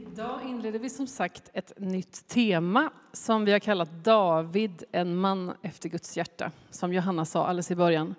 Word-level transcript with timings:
Idag 0.00 0.40
inleder 0.48 0.78
vi 0.78 0.90
som 0.90 1.06
sagt 1.06 1.50
ett 1.52 1.72
nytt 1.76 2.28
tema 2.28 2.90
som 3.12 3.44
vi 3.44 3.52
har 3.52 3.58
kallat 3.58 4.04
David, 4.04 4.84
en 4.92 5.16
man 5.16 5.52
efter 5.62 5.88
Guds 5.88 6.16
hjärta, 6.16 6.52
som 6.70 6.92
Johanna 6.92 7.24
sa 7.24 7.46
alldeles 7.46 7.70
i 7.70 7.74
början. 7.74 8.14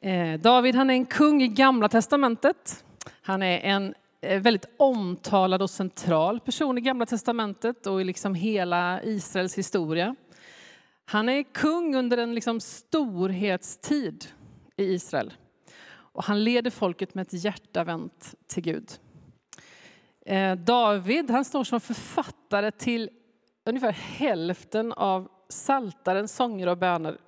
Eh, 0.00 0.40
David 0.40 0.74
han 0.74 0.90
är 0.90 0.94
en 0.94 1.06
kung 1.06 1.42
i 1.42 1.48
Gamla 1.48 1.88
testamentet. 1.88 2.84
Han 3.22 3.42
är 3.42 3.58
en 3.58 3.94
eh, 4.20 4.40
väldigt 4.40 4.74
omtalad 4.76 5.62
och 5.62 5.70
central 5.70 6.40
person 6.40 6.78
i 6.78 6.80
Gamla 6.80 7.06
testamentet 7.06 7.86
och 7.86 8.00
i 8.00 8.04
liksom 8.04 8.34
hela 8.34 9.02
Israels 9.02 9.58
historia. 9.58 10.16
Han 11.04 11.28
är 11.28 11.42
kung 11.42 11.94
under 11.94 12.18
en 12.18 12.34
liksom 12.34 12.60
storhetstid 12.60 14.24
i 14.76 14.84
Israel. 14.84 15.32
Och 15.90 16.24
han 16.24 16.44
leder 16.44 16.70
folket 16.70 17.14
med 17.14 17.22
ett 17.22 17.44
hjärta 17.44 17.84
vänt 17.84 18.34
till 18.46 18.62
Gud. 18.62 18.90
Eh, 20.28 20.56
David 20.56 21.30
han 21.30 21.44
står 21.44 21.64
som 21.64 21.80
författare 21.80 22.70
till 22.70 23.10
ungefär 23.64 23.92
hälften 23.92 24.92
av 24.92 25.28
Saltarens 25.48 26.36
sånger 26.36 26.66
och 26.66 26.78
böner. 26.78 27.18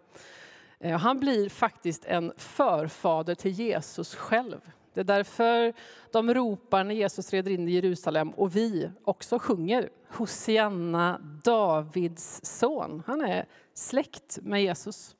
Eh, 0.80 0.98
han 0.98 1.20
blir 1.20 1.48
faktiskt 1.48 2.04
en 2.04 2.32
förfader 2.36 3.34
till 3.34 3.50
Jesus 3.50 4.14
själv. 4.14 4.60
Det 4.94 5.00
är 5.00 5.04
därför 5.04 5.72
de 6.12 6.34
ropar 6.34 6.84
när 6.84 6.94
Jesus 6.94 7.32
reder 7.32 7.50
in 7.50 7.68
i 7.68 7.72
Jerusalem 7.72 8.30
och 8.30 8.56
vi 8.56 8.90
också 9.04 9.38
sjunger 9.38 9.90
Hosianna, 10.08 11.18
Davids 11.44 12.40
son. 12.42 13.02
Han 13.06 13.20
är 13.20 13.46
släkt 13.74 14.38
med 14.42 14.62
Jesus. 14.62 15.16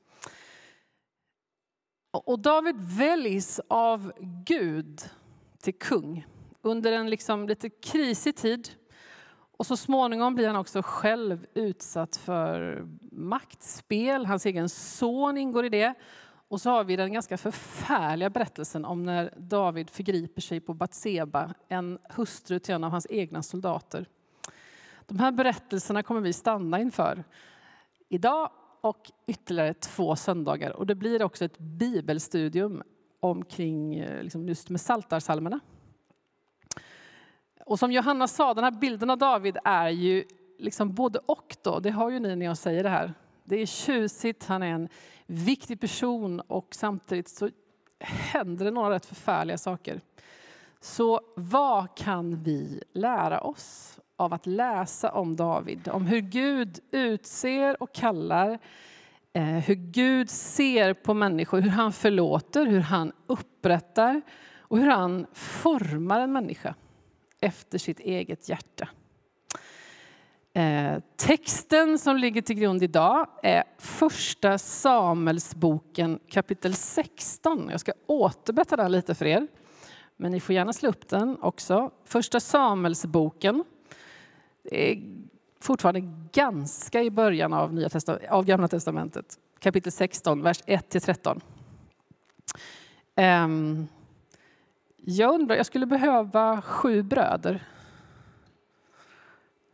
Och 2.11 2.39
David 2.39 2.75
väljs 2.77 3.61
av 3.67 4.11
Gud 4.45 5.01
till 5.61 5.75
kung 5.75 6.25
under 6.61 6.91
en 6.91 7.09
liksom 7.09 7.47
lite 7.47 7.69
krisig 7.69 8.35
tid. 8.35 8.69
Och 9.57 9.67
så 9.67 9.77
småningom 9.77 10.35
blir 10.35 10.47
han 10.47 10.55
också 10.55 10.81
själv 10.81 11.45
utsatt 11.53 12.15
för 12.15 12.83
maktspel. 13.11 14.25
Hans 14.25 14.45
egen 14.45 14.69
son 14.69 15.37
ingår 15.37 15.65
i 15.65 15.69
det. 15.69 15.93
Och 16.47 16.61
så 16.61 16.69
har 16.69 16.83
vi 16.83 16.95
den 16.95 17.13
ganska 17.13 17.37
förfärliga 17.37 18.29
berättelsen 18.29 18.85
om 18.85 19.03
när 19.03 19.33
David 19.37 19.89
förgriper 19.89 20.41
sig 20.41 20.59
på 20.59 20.73
Batseba, 20.73 21.53
en 21.67 21.99
hustru 22.09 22.59
till 22.59 22.75
en 22.75 22.83
av 22.83 22.91
hans 22.91 23.07
egna 23.09 23.43
soldater. 23.43 24.05
De 25.05 25.19
här 25.19 25.31
berättelserna 25.31 26.03
kommer 26.03 26.21
vi 26.21 26.33
stanna 26.33 26.79
inför 26.79 27.23
idag 28.09 28.51
och 28.81 29.11
ytterligare 29.27 29.73
två 29.73 30.15
söndagar. 30.15 30.71
Och 30.71 30.87
det 30.87 30.95
blir 30.95 31.23
också 31.23 31.45
ett 31.45 31.57
bibelstudium 31.57 32.83
omkring 33.19 33.95
eh, 33.95 34.23
liksom 34.23 34.47
just 34.47 34.69
med 34.69 34.81
saltarsalmerna. 34.81 35.59
Och 37.71 37.79
som 37.79 37.91
Johanna 37.91 38.27
sa, 38.27 38.53
den 38.53 38.63
här 38.63 38.71
bilden 38.71 39.09
av 39.09 39.17
David 39.17 39.57
är 39.63 39.89
ju 39.89 40.23
liksom 40.59 40.93
både 40.93 41.19
och. 41.25 41.57
Då. 41.63 41.79
Det 41.79 41.89
har 41.89 42.09
ju 42.09 42.19
ni 42.19 42.35
när 42.35 42.45
jag 42.45 42.57
säger 42.57 42.83
det 42.83 42.89
här. 42.89 43.13
Det 43.43 43.55
är 43.55 43.65
tjusigt, 43.65 44.45
han 44.45 44.63
är 44.63 44.67
en 44.67 44.89
viktig 45.25 45.79
person 45.79 46.39
och 46.39 46.67
samtidigt 46.71 47.29
så 47.29 47.49
händer 47.99 48.65
det 48.65 48.71
några 48.71 48.95
rätt 48.95 49.05
förfärliga 49.05 49.57
saker. 49.57 50.01
Så 50.79 51.21
vad 51.35 51.97
kan 51.97 52.43
vi 52.43 52.83
lära 52.93 53.41
oss 53.41 53.99
av 54.17 54.33
att 54.33 54.45
läsa 54.45 55.11
om 55.11 55.35
David? 55.35 55.89
Om 55.91 56.05
hur 56.05 56.21
Gud 56.21 56.79
utser 56.91 57.83
och 57.83 57.93
kallar, 57.93 58.59
eh, 59.33 59.43
hur 59.43 59.75
Gud 59.75 60.29
ser 60.29 60.93
på 60.93 61.13
människor, 61.13 61.61
hur 61.61 61.71
han 61.71 61.91
förlåter, 61.91 62.65
hur 62.65 62.81
han 62.81 63.11
upprättar 63.27 64.21
och 64.57 64.77
hur 64.77 64.89
han 64.89 65.25
formar 65.33 66.19
en 66.19 66.31
människa 66.31 66.75
efter 67.41 67.77
sitt 67.77 67.99
eget 67.99 68.49
hjärta. 68.49 68.89
Eh, 70.53 70.99
texten 71.15 71.99
som 71.99 72.17
ligger 72.17 72.41
till 72.41 72.55
grund 72.55 72.83
idag 72.83 73.27
är 73.43 73.63
Första 73.77 74.57
Samuelsboken 74.57 76.19
kapitel 76.29 76.73
16. 76.73 77.69
Jag 77.71 77.79
ska 77.79 77.91
återberätta 78.07 78.75
den 78.75 78.91
lite 78.91 79.15
för 79.15 79.25
er, 79.25 79.47
men 80.17 80.31
ni 80.31 80.39
får 80.39 80.55
gärna 80.55 80.73
slå 80.73 80.89
upp 80.89 81.09
den 81.09 81.37
också. 81.41 81.91
Första 82.05 82.39
Samuelsboken. 82.39 83.63
Det 84.63 84.91
är 84.91 85.03
fortfarande 85.59 86.13
ganska 86.31 87.03
i 87.03 87.11
början 87.11 87.53
av, 87.53 87.73
Nya 87.73 87.89
Testament, 87.89 88.23
av 88.29 88.45
Gamla 88.45 88.67
Testamentet. 88.67 89.39
Kapitel 89.59 89.91
16, 89.91 90.41
vers 90.41 90.63
1-13 90.63 91.41
jag 95.05 95.33
undrar, 95.33 95.55
jag 95.55 95.65
skulle 95.65 95.85
behöva 95.85 96.61
sju 96.61 97.03
bröder. 97.03 97.67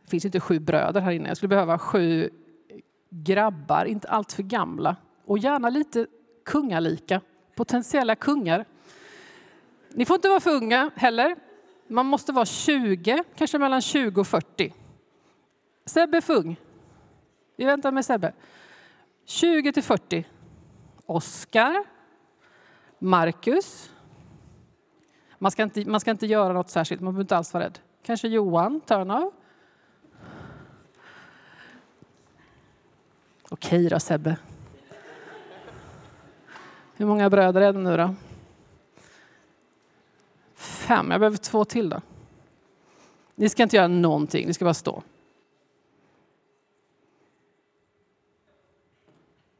Det 0.02 0.10
finns 0.10 0.24
inte 0.24 0.40
sju 0.40 0.58
bröder 0.58 1.00
här 1.00 1.12
inne. 1.12 1.28
Jag 1.28 1.36
skulle 1.36 1.48
behöva 1.48 1.78
sju 1.78 2.30
grabbar, 3.10 3.84
inte 3.84 4.08
allt 4.08 4.32
för 4.32 4.42
gamla 4.42 4.96
och 5.24 5.38
gärna 5.38 5.70
lite 5.70 6.06
kungalika, 6.44 7.20
potentiella 7.54 8.16
kungar. 8.16 8.64
Ni 9.88 10.04
får 10.04 10.14
inte 10.14 10.28
vara 10.28 10.40
för 10.40 10.54
unga 10.54 10.90
heller. 10.96 11.36
Man 11.88 12.06
måste 12.06 12.32
vara 12.32 12.44
20, 12.46 13.24
kanske 13.36 13.58
mellan 13.58 13.80
20 13.80 14.20
och 14.20 14.26
40. 14.26 14.74
Sebbe 15.84 16.16
är 16.16 16.20
för 16.20 16.36
ung. 16.36 16.56
Vi 17.56 17.64
väntar 17.64 17.92
med 17.92 18.04
Sebbe. 18.04 18.32
20 19.24 19.72
till 19.72 19.82
40. 19.82 20.26
Oskar. 21.06 21.84
Marcus. 22.98 23.90
Man 25.38 25.50
ska, 25.50 25.62
inte, 25.62 25.84
man 25.84 26.00
ska 26.00 26.10
inte 26.10 26.26
göra 26.26 26.52
något 26.52 26.70
särskilt, 26.70 27.00
man 27.00 27.14
behöver 27.14 27.24
inte 27.24 27.36
alls 27.36 27.54
vara 27.54 27.64
rädd. 27.64 27.78
Kanske 28.02 28.28
Johan 28.28 28.80
Törnau? 28.80 29.32
Okej 33.50 33.88
då 33.88 34.00
Sebbe. 34.00 34.36
Hur 36.94 37.06
många 37.06 37.30
bröder 37.30 37.60
är 37.60 37.72
det 37.72 37.78
nu 37.78 37.96
då? 37.96 38.14
Fem. 40.54 41.10
Jag 41.10 41.20
behöver 41.20 41.36
två 41.36 41.64
till 41.64 41.88
då. 41.88 42.00
Ni 43.34 43.48
ska 43.48 43.62
inte 43.62 43.76
göra 43.76 43.88
någonting, 43.88 44.46
ni 44.46 44.54
ska 44.54 44.64
bara 44.64 44.74
stå. 44.74 45.02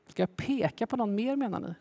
Ska 0.09 0.23
jag 0.23 0.37
peka 0.37 0.87
på 0.87 0.97
någon 0.97 1.15
mer 1.15 1.37
menar 1.37 1.61
ni? 1.61 1.75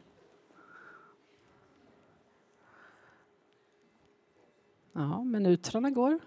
Ja, 4.97 5.23
minuterna 5.23 5.89
går. 5.89 6.19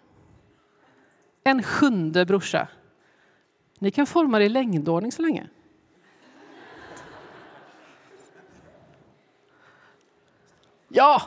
En 1.45 1.63
sjunde 1.63 2.27
brorsa. 2.27 2.69
Ni 3.79 3.91
kan 3.91 4.07
forma 4.07 4.39
det 4.39 4.45
i 4.45 4.49
längdordning 4.49 5.13
så 5.13 5.23
länge. 5.23 5.49
Ja, 10.89 11.23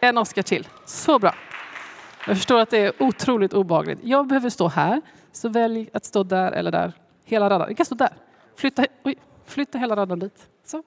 en 0.00 0.18
Oscar 0.18 0.42
till. 0.42 0.68
Så 0.86 1.18
bra. 1.18 1.34
Jag 2.26 2.36
förstår 2.36 2.60
att 2.60 2.70
det 2.70 2.78
är 2.78 3.02
otroligt 3.02 3.54
obehagligt. 3.54 3.98
Jag 4.02 4.26
behöver 4.26 4.50
stå 4.50 4.68
här, 4.68 5.00
så 5.32 5.48
välj 5.48 5.90
att 5.92 6.04
stå 6.04 6.22
där 6.22 6.52
eller 6.52 6.72
där. 6.72 6.92
Hela 7.24 7.50
raden. 7.50 7.68
Ni 7.68 7.74
kan 7.74 7.86
stå 7.86 7.94
där. 7.94 8.16
Flytta, 8.56 8.86
oj, 9.02 9.18
flytta 9.44 9.78
hela 9.78 9.96
raden 9.96 10.18
dit. 10.18 10.48
Så. 10.64 10.82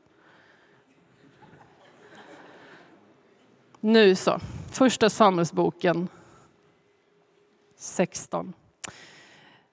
Nu 3.79 4.15
så. 4.15 4.39
Första 4.71 5.09
Samuelsboken 5.09 6.07
16. 7.77 8.53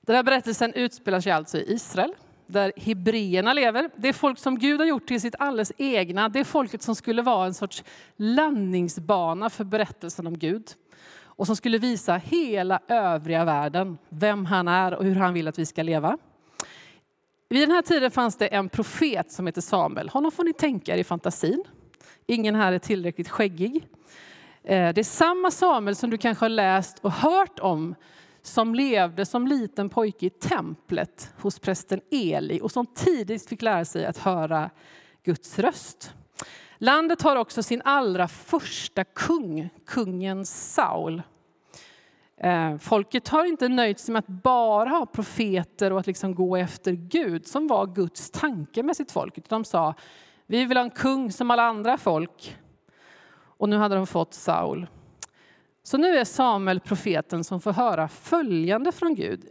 Den 0.00 0.16
här 0.16 0.22
berättelsen 0.22 0.72
utspelar 0.74 1.20
sig 1.20 1.32
alltså 1.32 1.58
i 1.58 1.72
Israel, 1.72 2.14
där 2.46 2.72
hebreerna 2.76 3.52
lever. 3.52 3.90
Det 3.96 4.08
är 4.08 4.12
folk 4.12 4.38
som 4.38 4.58
Gud 4.58 4.80
har 4.80 4.86
gjort 4.86 5.06
till 5.06 5.20
sitt 5.20 5.34
alldeles 5.38 5.72
egna. 5.78 6.28
Det 6.28 6.40
är 6.40 6.44
folket 6.44 6.82
som 6.82 6.94
skulle 6.94 7.22
vara 7.22 7.46
en 7.46 7.54
sorts 7.54 7.84
landningsbana 8.16 9.50
för 9.50 9.64
berättelsen 9.64 10.26
om 10.26 10.38
Gud 10.38 10.70
och 11.20 11.46
som 11.46 11.56
skulle 11.56 11.78
visa 11.78 12.16
hela 12.16 12.80
övriga 12.88 13.44
världen 13.44 13.98
vem 14.08 14.44
han 14.44 14.68
är 14.68 14.94
och 14.94 15.04
hur 15.04 15.14
han 15.14 15.34
vill 15.34 15.48
att 15.48 15.58
vi 15.58 15.66
ska 15.66 15.82
leva. 15.82 16.18
Vid 17.48 17.62
den 17.62 17.70
här 17.70 17.82
tiden 17.82 18.10
fanns 18.10 18.36
det 18.36 18.46
en 18.46 18.68
profet 18.68 19.32
som 19.32 19.46
heter 19.46 19.60
Samuel. 19.60 20.08
Honom 20.08 20.32
får 20.32 20.44
ni 20.44 20.52
tänka 20.52 20.94
er 20.94 20.98
i 20.98 21.04
fantasin. 21.04 21.64
Ingen 22.26 22.54
här 22.54 22.72
är 22.72 22.78
tillräckligt 22.78 23.28
skäggig. 23.28 23.88
Eh, 24.68 24.92
det 24.94 25.00
är 25.00 25.04
samma 25.04 25.50
Samuel 25.50 25.96
som 25.96 26.10
du 26.10 26.18
kanske 26.18 26.44
har 26.44 26.50
läst 26.50 26.98
och 26.98 27.12
hört 27.12 27.58
om 27.58 27.94
som 28.42 28.74
levde 28.74 29.26
som 29.26 29.46
liten 29.46 29.88
pojke 29.88 30.26
i 30.26 30.30
templet 30.30 31.34
hos 31.40 31.58
prästen 31.58 32.00
Eli 32.10 32.60
och 32.62 32.70
som 32.70 32.86
tidigt 32.86 33.48
fick 33.48 33.62
lära 33.62 33.84
sig 33.84 34.06
att 34.06 34.18
höra 34.18 34.70
Guds 35.24 35.58
röst. 35.58 36.14
Landet 36.78 37.22
har 37.22 37.36
också 37.36 37.62
sin 37.62 37.82
allra 37.84 38.28
första 38.28 39.04
kung, 39.04 39.68
kungen 39.86 40.46
Saul. 40.46 41.22
Eh, 42.40 42.78
folket 42.78 43.28
har 43.28 43.44
inte 43.44 43.68
nöjt 43.68 44.00
sig 44.00 44.12
med 44.12 44.18
att 44.18 44.42
bara 44.42 44.88
ha 44.88 45.06
profeter 45.06 45.92
och 45.92 46.00
att 46.00 46.06
liksom 46.06 46.34
gå 46.34 46.56
efter 46.56 46.92
Gud 46.92 47.46
som 47.46 47.66
var 47.66 47.86
Guds 47.86 48.30
tanke 48.30 48.82
med 48.82 48.96
sitt 48.96 49.12
folk. 49.12 49.48
De 49.48 49.64
sa 49.64 49.94
vi 50.46 50.64
vill 50.64 50.76
ha 50.76 50.84
en 50.84 50.90
kung 50.90 51.32
som 51.32 51.50
alla 51.50 51.62
andra 51.62 51.98
folk 51.98 52.58
och 53.58 53.68
nu 53.68 53.76
hade 53.76 53.94
de 53.94 54.06
fått 54.06 54.34
Saul. 54.34 54.86
Så 55.82 55.98
nu 55.98 56.16
är 56.16 56.24
Samuel 56.24 56.80
profeten 56.80 57.44
som 57.44 57.60
får 57.60 57.72
höra 57.72 58.08
följande 58.08 58.92
från 58.92 59.14
Gud. 59.14 59.44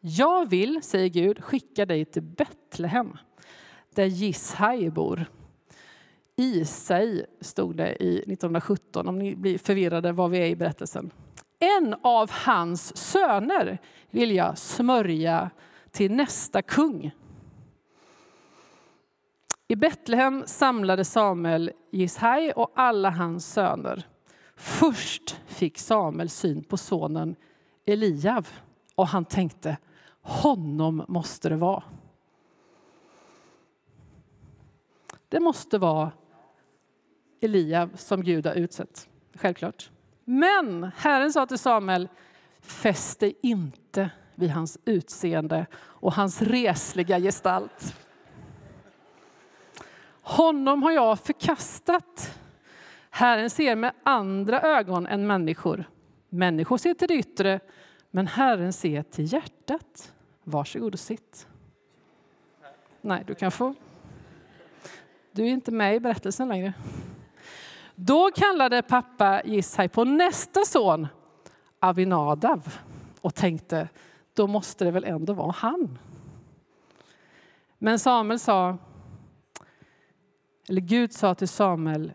Jag 0.00 0.50
vill, 0.50 0.82
säger 0.82 1.08
Gud, 1.08 1.44
skicka 1.44 1.86
dig 1.86 2.04
till 2.04 2.22
Betlehem 2.22 3.16
där 3.94 4.04
Jishaj 4.04 4.90
bor. 4.90 5.24
Isai 6.36 7.24
stod 7.40 7.76
det 7.76 8.02
i 8.02 8.16
1917, 8.16 9.08
om 9.08 9.18
ni 9.18 9.36
blir 9.36 9.58
förvirrade 9.58 10.12
var 10.12 10.28
vi 10.28 10.38
är 10.38 10.46
i 10.46 10.56
berättelsen. 10.56 11.10
En 11.58 11.94
av 12.02 12.30
hans 12.30 12.96
söner 12.96 13.78
vill 14.10 14.32
jag 14.34 14.58
smörja 14.58 15.50
till 15.90 16.12
nästa 16.12 16.62
kung. 16.62 17.10
I 19.70 19.76
Betlehem 19.76 20.42
samlade 20.46 21.04
Samuel 21.04 21.72
Jishaj 21.90 22.52
och 22.52 22.72
alla 22.74 23.10
hans 23.10 23.52
söner. 23.52 24.06
Först 24.56 25.40
fick 25.46 25.78
Samuel 25.78 26.28
syn 26.28 26.64
på 26.64 26.76
sonen 26.76 27.36
Eliav 27.86 28.48
och 28.94 29.06
han 29.06 29.24
tänkte, 29.24 29.76
honom 30.22 31.04
måste 31.08 31.48
det 31.48 31.56
vara. 31.56 31.82
Det 35.28 35.40
måste 35.40 35.78
vara 35.78 36.12
Eliav 37.40 37.90
som 37.96 38.22
Gud 38.22 38.46
har 38.46 38.54
utsett, 38.54 39.08
självklart. 39.34 39.90
Men 40.24 40.90
Herren 40.96 41.32
sa 41.32 41.46
till 41.46 41.58
Samuel, 41.58 42.08
fäst 42.60 43.20
dig 43.20 43.38
inte 43.42 44.10
vid 44.34 44.50
hans 44.50 44.78
utseende 44.84 45.66
och 45.76 46.12
hans 46.12 46.42
resliga 46.42 47.20
gestalt. 47.20 47.96
Honom 50.22 50.82
har 50.82 50.90
jag 50.90 51.18
förkastat. 51.18 52.40
Herren 53.10 53.50
ser 53.50 53.76
med 53.76 53.92
andra 54.02 54.60
ögon 54.60 55.06
än 55.06 55.26
människor. 55.26 55.84
Människor 56.28 56.78
ser 56.78 56.94
till 56.94 57.08
det 57.08 57.14
yttre, 57.14 57.60
men 58.10 58.26
Herren 58.26 58.72
ser 58.72 59.02
till 59.02 59.32
hjärtat. 59.32 60.12
Varsågod 60.44 60.92
och 60.92 61.00
sitt. 61.00 61.46
Nej, 63.00 63.24
du 63.26 63.34
kan 63.34 63.50
få. 63.50 63.74
Du 65.32 65.42
är 65.42 65.48
inte 65.48 65.70
med 65.70 65.94
i 65.94 66.00
berättelsen 66.00 66.48
längre. 66.48 66.72
Då 67.94 68.30
kallade 68.30 68.82
pappa 68.82 69.42
Jishaj 69.44 69.88
på 69.88 70.04
nästa 70.04 70.64
son 70.64 71.08
Avinadav 71.80 72.74
och 73.20 73.34
tänkte, 73.34 73.88
då 74.34 74.46
måste 74.46 74.84
det 74.84 74.90
väl 74.90 75.04
ändå 75.04 75.32
vara 75.32 75.52
han. 75.52 75.98
Men 77.78 77.98
Samuel 77.98 78.38
sa, 78.38 78.78
eller 80.70 80.80
Gud 80.80 81.12
sa 81.12 81.34
till 81.34 81.48
Samuel, 81.48 82.12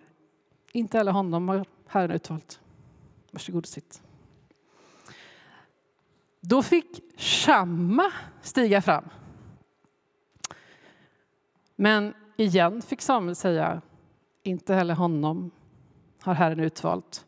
inte 0.71 0.97
heller 0.97 1.11
honom 1.11 1.49
har 1.49 1.65
Herren 1.87 2.11
utvalt. 2.11 2.59
Varsågod 3.31 3.63
och 3.63 3.69
sitt. 3.69 4.01
Då 6.41 6.63
fick 6.63 7.01
Shamma 7.17 8.11
stiga 8.41 8.81
fram. 8.81 9.09
Men 11.75 12.13
igen 12.37 12.81
fick 12.81 13.01
Samuel 13.01 13.35
säga, 13.35 13.81
inte 14.43 14.73
heller 14.73 14.93
honom 14.95 15.51
har 16.21 16.33
Herren 16.33 16.59
utvalt. 16.59 17.25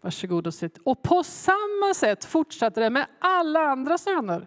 Varsågod 0.00 0.46
och 0.46 0.54
sitt. 0.54 0.78
Och 0.78 1.02
på 1.02 1.24
samma 1.24 1.94
sätt 1.94 2.24
fortsatte 2.24 2.80
det 2.80 2.90
med 2.90 3.06
alla 3.18 3.60
andra 3.60 3.98
söner. 3.98 4.46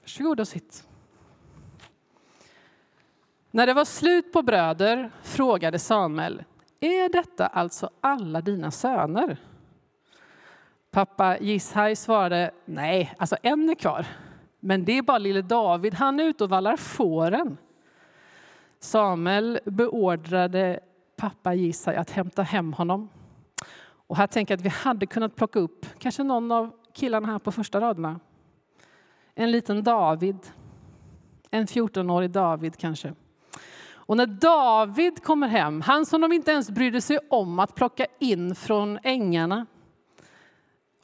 Varsågod 0.00 0.40
och 0.40 0.48
sitt. 0.48 0.87
När 3.50 3.66
det 3.66 3.74
var 3.74 3.84
slut 3.84 4.32
på 4.32 4.42
bröder 4.42 5.10
frågade 5.22 5.78
Samuel, 5.78 6.44
är 6.80 7.12
detta 7.12 7.46
alltså 7.46 7.90
alla 8.00 8.40
dina 8.40 8.70
söner? 8.70 9.36
Pappa 10.90 11.38
Jishaj 11.38 11.96
svarade, 11.96 12.50
nej, 12.64 13.14
alltså 13.18 13.36
en 13.42 13.70
är 13.70 13.74
kvar. 13.74 14.06
Men 14.60 14.84
det 14.84 14.98
är 14.98 15.02
bara 15.02 15.18
lille 15.18 15.42
David, 15.42 15.94
han 15.94 16.20
är 16.20 16.24
ute 16.24 16.44
och 16.44 16.50
vallar 16.50 16.76
fåren. 16.76 17.56
Samuel 18.80 19.60
beordrade 19.64 20.80
pappa 21.16 21.54
Jishaj 21.54 21.96
att 21.96 22.10
hämta 22.10 22.42
hem 22.42 22.72
honom. 22.72 23.08
Och 24.06 24.16
här 24.16 24.26
tänker 24.26 24.52
jag 24.52 24.58
att 24.58 24.64
vi 24.64 24.68
hade 24.68 25.06
kunnat 25.06 25.36
plocka 25.36 25.58
upp 25.58 25.86
kanske 25.98 26.22
någon 26.22 26.52
av 26.52 26.70
killarna 26.92 27.28
här 27.28 27.38
på 27.38 27.52
första 27.52 27.80
raderna. 27.80 28.20
En 29.34 29.50
liten 29.50 29.84
David, 29.84 30.38
en 31.50 31.66
14-årig 31.66 32.30
David 32.30 32.76
kanske. 32.76 33.14
Och 34.08 34.16
när 34.16 34.26
David 34.26 35.22
kommer 35.22 35.48
hem, 35.48 35.80
han 35.80 36.06
som 36.06 36.20
de 36.20 36.32
inte 36.32 36.50
ens 36.50 36.70
brydde 36.70 37.00
sig 37.00 37.18
om 37.30 37.58
att 37.58 37.74
plocka 37.74 38.06
in 38.18 38.54
från 38.54 38.98
ängarna 39.02 39.66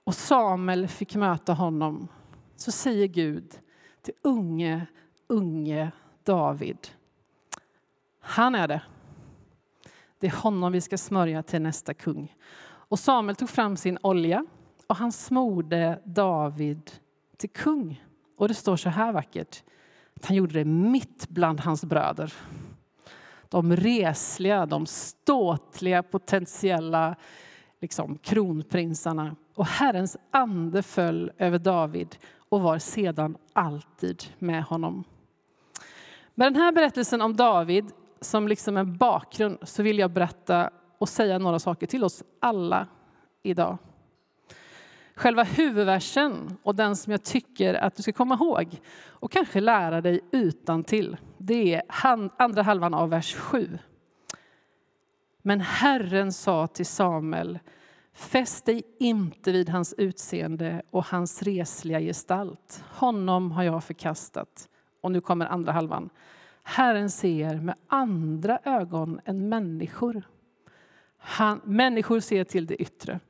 och 0.05 0.15
Samuel 0.15 0.89
fick 0.89 1.15
möta 1.15 1.53
honom, 1.53 2.09
så 2.57 2.73
säger 2.73 3.07
Gud 3.07 3.61
till 4.03 4.15
unge, 4.23 4.87
unge 5.27 5.93
David. 6.23 6.79
Han 8.21 8.55
är 8.55 8.69
det. 8.69 8.83
Det 10.19 10.27
är 10.27 10.37
honom 10.43 10.73
vi 10.73 10.81
ska 10.81 10.99
smörja 10.99 11.43
till 11.43 11.63
nästa 11.63 11.95
kung. 11.95 12.37
Och 12.65 12.99
Samuel 12.99 13.37
tog 13.37 13.51
fram 13.51 13.77
sin 13.77 13.99
olja 14.03 14.47
och 14.87 14.97
han 14.97 15.13
smorde 15.13 16.01
David 16.05 16.91
till 17.37 17.51
kung. 17.51 18.05
Och 18.37 18.49
det 18.49 18.55
står 18.55 18.77
så 18.77 18.89
här 18.89 19.13
vackert, 19.13 19.63
att 20.17 20.27
han 20.27 20.37
gjorde 20.37 20.55
det 20.55 20.65
mitt 20.65 21.29
bland 21.29 21.61
hans 21.61 21.85
bröder. 21.85 22.35
De 23.55 23.77
resliga, 23.77 24.67
de 24.67 24.87
ståtliga, 24.87 26.03
potentiella 26.03 27.17
liksom, 27.81 28.19
kronprinsarna. 28.19 29.37
Och 29.55 29.67
Herrens 29.67 30.17
ande 30.31 30.83
föll 30.83 31.33
över 31.39 31.59
David 31.59 32.17
och 32.49 32.61
var 32.61 32.79
sedan 32.79 33.37
alltid 33.53 34.25
med 34.39 34.65
honom. 34.65 35.05
Med 36.35 36.53
den 36.53 36.63
här 36.63 36.73
berättelsen 36.73 37.23
om 37.23 37.37
David 37.37 37.85
som 38.21 38.49
liksom 38.49 38.77
en 38.77 38.97
bakgrund 38.97 39.59
så 39.63 39.83
vill 39.83 39.99
jag 39.99 40.11
berätta 40.11 40.71
och 40.99 41.09
säga 41.09 41.39
några 41.39 41.59
saker 41.59 41.87
till 41.87 42.05
oss 42.05 42.23
alla 42.41 42.87
idag. 43.43 43.79
Själva 45.17 45.43
huvudversen 45.43 46.57
och 46.63 46.75
den 46.75 46.97
som 46.97 47.11
jag 47.11 47.23
tycker 47.23 47.75
att 47.75 47.97
du 47.97 48.03
ska 48.03 48.13
komma 48.13 48.35
ihåg 48.35 48.81
och 49.07 49.33
kanske 49.33 49.61
lära 49.61 50.01
dig 50.01 50.21
utan 50.33 50.85
till. 50.85 51.17
det 51.39 51.75
är 51.75 51.83
andra 52.37 52.63
halvan 52.63 52.95
av 52.95 53.11
vers 53.11 53.35
7. 53.35 53.79
Men 55.43 55.61
Herren 55.61 56.33
sa 56.33 56.67
till 56.67 56.87
Samuel, 56.87 57.59
fäst 58.15 58.65
dig 58.65 58.83
inte 58.99 59.53
vid 59.53 59.69
hans 59.69 59.95
utseende 59.99 60.83
och 60.91 61.05
hans 61.05 61.43
resliga 61.43 62.01
gestalt. 62.01 62.85
Honom 62.91 63.53
har 63.53 63.63
jag 63.63 63.85
förkastat. 63.85 64.69
Och 65.01 65.13
nu 65.13 65.21
kommer 65.21 65.47
andra 65.47 65.73
halvan. 65.73 66.11
Herren 66.63 67.11
ser 67.11 67.55
med 67.61 67.75
andra 67.87 68.59
ögon 68.65 69.21
än 69.25 69.49
människor. 69.49 70.23
Han, 71.19 71.61
människor 71.65 72.21
ser 72.21 72.45
till 72.45 72.67
det 72.67 72.75
yttre, 72.75 73.21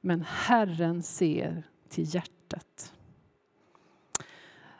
men 0.00 0.24
Herren 0.28 1.02
ser 1.02 1.62
till 1.88 2.14
hjärtat. 2.14 2.92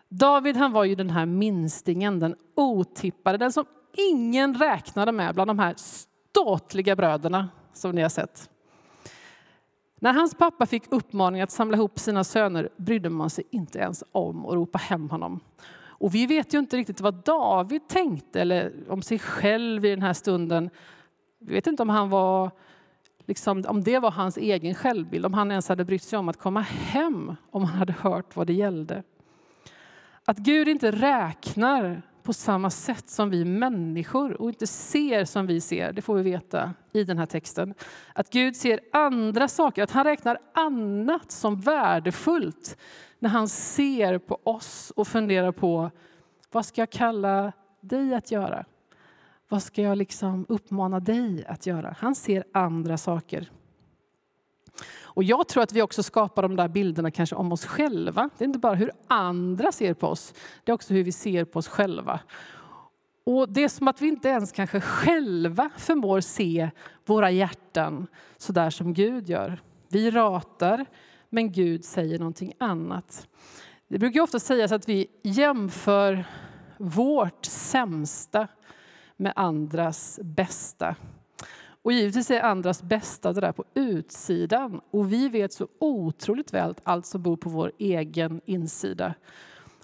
David 0.09 0.57
han 0.57 0.73
var 0.73 0.85
ju 0.85 0.95
den 0.95 1.11
här 1.11 1.27
minstingen, 1.27 2.19
den 2.19 2.37
otippade, 2.55 3.39
den 3.39 3.53
som 3.53 3.65
ingen 3.93 4.55
räknade 4.55 5.13
med 5.13 5.35
bland 5.35 5.51
de 5.51 5.59
här 5.59 5.75
ståtliga 5.77 6.97
bröderna 6.97 7.49
som 7.73 7.95
ni 7.95 8.03
har 8.03 8.09
sett. 8.09 8.51
När 10.03 10.13
hans 10.13 10.35
pappa 10.35 10.67
fick 10.67 10.93
uppmaning 10.93 11.41
att 11.41 11.51
samla 11.51 11.77
ihop 11.77 11.99
sina 11.99 12.25
söner 12.25 12.69
brydde 12.77 13.11
man 13.11 13.31
sig 13.31 13.45
inte 13.51 13.79
ens 13.79 14.05
om 14.13 14.47
att 14.47 14.55
ropa 14.55 14.79
hem 14.79 15.11
honom. 15.11 15.41
Och 16.01 16.15
vi 16.15 16.27
vet 16.27 16.55
ju 16.55 16.59
inte 16.59 16.77
riktigt 16.77 17.01
vad 17.01 17.15
David 17.15 17.89
tänkte 17.89 18.41
eller 18.41 18.73
om 18.89 19.03
sig 19.03 19.19
själv 19.19 19.85
i 19.85 19.91
den 19.91 20.03
här 20.03 20.13
stunden. 20.13 20.71
Vi 21.39 21.55
vet 21.55 21.67
inte 21.67 21.83
om, 21.83 21.89
han 21.89 22.11
var, 22.11 22.51
liksom, 23.31 23.65
om 23.69 23.83
det 23.83 23.99
var 23.99 24.11
hans 24.11 24.37
egen 24.37 24.75
självbild, 24.75 25.27
om 25.27 25.35
han 25.35 25.51
ens 25.51 25.69
hade 25.69 25.85
brytt 25.85 26.03
sig 26.03 26.19
om 26.19 26.29
att 26.29 26.39
komma 26.39 26.61
hem 26.61 27.37
om 27.51 27.65
han 27.65 27.79
hade 27.79 27.93
hört 27.93 28.37
vad 28.37 28.47
det 28.47 28.53
gällde. 28.53 29.03
Att 30.25 30.39
Gud 30.39 30.69
inte 30.69 30.91
räknar 30.91 32.03
på 32.23 32.33
samma 32.33 32.71
sätt 32.71 33.09
som 33.09 33.31
vi 33.31 33.45
människor 33.45 34.41
och 34.41 34.49
inte 34.49 34.67
ser 34.67 35.25
som 35.25 35.47
vi 35.47 35.61
ser, 35.61 35.93
det 35.93 36.03
får 36.03 36.15
vi 36.15 36.23
veta 36.23 36.75
i 36.93 37.05
den 37.05 37.19
här 37.19 37.27
texten. 37.27 37.75
Att 38.15 38.31
Gud 38.31 38.57
ser 38.57 38.81
andra 38.93 39.49
saker, 39.49 39.83
att 39.83 39.91
han 39.91 40.05
räknar 40.05 40.39
annat 40.55 41.31
som 41.31 41.61
värdefullt 41.61 42.77
när 43.19 43.31
han 43.31 43.49
ser 43.49 44.19
på 44.19 44.39
oss 44.45 44.93
och 44.97 45.09
funderar 45.09 45.53
på 45.53 45.91
vad 46.53 46.67
ska 46.67 46.81
jag 46.81 46.91
kalla 46.91 47.53
dig 47.81 48.15
att 48.15 48.31
göra? 48.31 48.65
Vad 49.51 49.63
ska 49.63 49.83
jag 49.83 49.99
liksom 49.99 50.47
uppmana 50.49 51.01
dig 51.01 51.45
att 51.47 51.67
göra? 51.67 51.95
Han 51.99 52.15
ser 52.15 52.45
andra 52.53 52.99
saker. 52.99 53.51
Och 55.03 55.25
jag 55.25 55.49
tror 55.49 55.63
att 55.63 55.73
vi 55.73 55.83
också 55.83 56.03
skapar 56.03 56.43
de 56.43 56.57
där 56.57 56.69
bilderna 56.69 57.11
kanske 57.11 57.37
om 57.37 57.53
oss 57.53 57.67
själva. 57.67 58.31
Det 58.39 58.45
är 58.45 58.47
inte 58.47 58.59
bara 58.59 58.75
hur 58.75 58.93
andra 59.09 59.73
ser 59.73 59.95
på 59.95 60.07
oss, 60.07 60.35
det 60.65 60.73
är 60.73 60.75
också 60.75 60.95
hur 60.95 61.05
vi 61.05 61.13
ser 61.13 61.45
på 61.45 61.59
oss 61.59 61.69
själva. 61.69 62.21
Och 63.25 63.53
det 63.53 63.65
är 63.65 63.69
som 63.69 63.89
att 63.89 64.03
vi 64.03 64.09
inte 64.09 64.29
ens 64.29 64.53
kanske 64.53 64.81
själva 64.81 65.71
förmår 65.77 66.21
se 66.21 66.71
våra 67.07 67.31
hjärtan 67.31 68.07
så 68.37 68.53
där 68.53 68.71
som 68.71 68.95
Gud 68.95 69.29
gör. 69.29 69.63
Vi 69.89 70.11
ratar, 70.11 70.87
men 71.31 71.53
Gud 71.53 71.85
säger 71.85 72.19
någonting 72.19 72.53
annat. 72.59 73.29
Det 73.89 73.99
brukar 73.99 74.21
ofta 74.21 74.39
sägas 74.39 74.73
att 74.73 74.89
vi 74.89 75.07
jämför 75.23 76.25
vårt 76.79 77.45
sämsta 77.45 78.49
med 79.21 79.33
andras 79.37 80.21
bästa. 80.23 80.95
Och 81.83 81.93
givetvis 81.93 82.31
är 82.31 82.41
andras 82.41 82.83
bästa 82.83 83.33
det 83.33 83.41
där 83.41 83.53
på 83.53 83.65
utsidan. 83.75 84.81
Och 84.91 85.13
vi 85.13 85.29
vet 85.29 85.53
så 85.53 85.69
otroligt 85.79 86.55
väl 86.55 86.75
allt 86.83 87.07
som 87.07 87.23
bor 87.23 87.37
på 87.37 87.51
vår 87.51 87.73
egen 87.79 88.41
insida. 88.45 89.15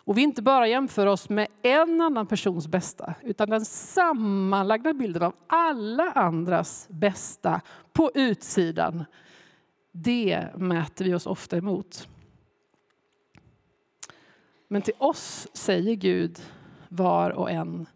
Och 0.04 0.18
vi 0.18 0.22
inte 0.22 0.42
bara 0.42 0.68
jämför 0.68 1.06
oss 1.06 1.28
med 1.28 1.48
en 1.62 2.00
annan 2.00 2.26
persons 2.26 2.68
bästa 2.68 3.14
utan 3.22 3.50
den 3.50 3.64
sammanlagda 3.64 4.92
bilden 4.92 5.22
av 5.22 5.34
alla 5.46 6.12
andras 6.12 6.86
bästa 6.90 7.60
på 7.92 8.10
utsidan. 8.14 9.04
Det 9.92 10.46
mäter 10.56 11.04
vi 11.04 11.14
oss 11.14 11.26
ofta 11.26 11.56
emot. 11.56 12.08
Men 14.68 14.82
till 14.82 14.94
oss 14.98 15.48
säger 15.52 15.94
Gud 15.94 16.40
var 16.88 17.30
och 17.30 17.50
en 17.50 17.86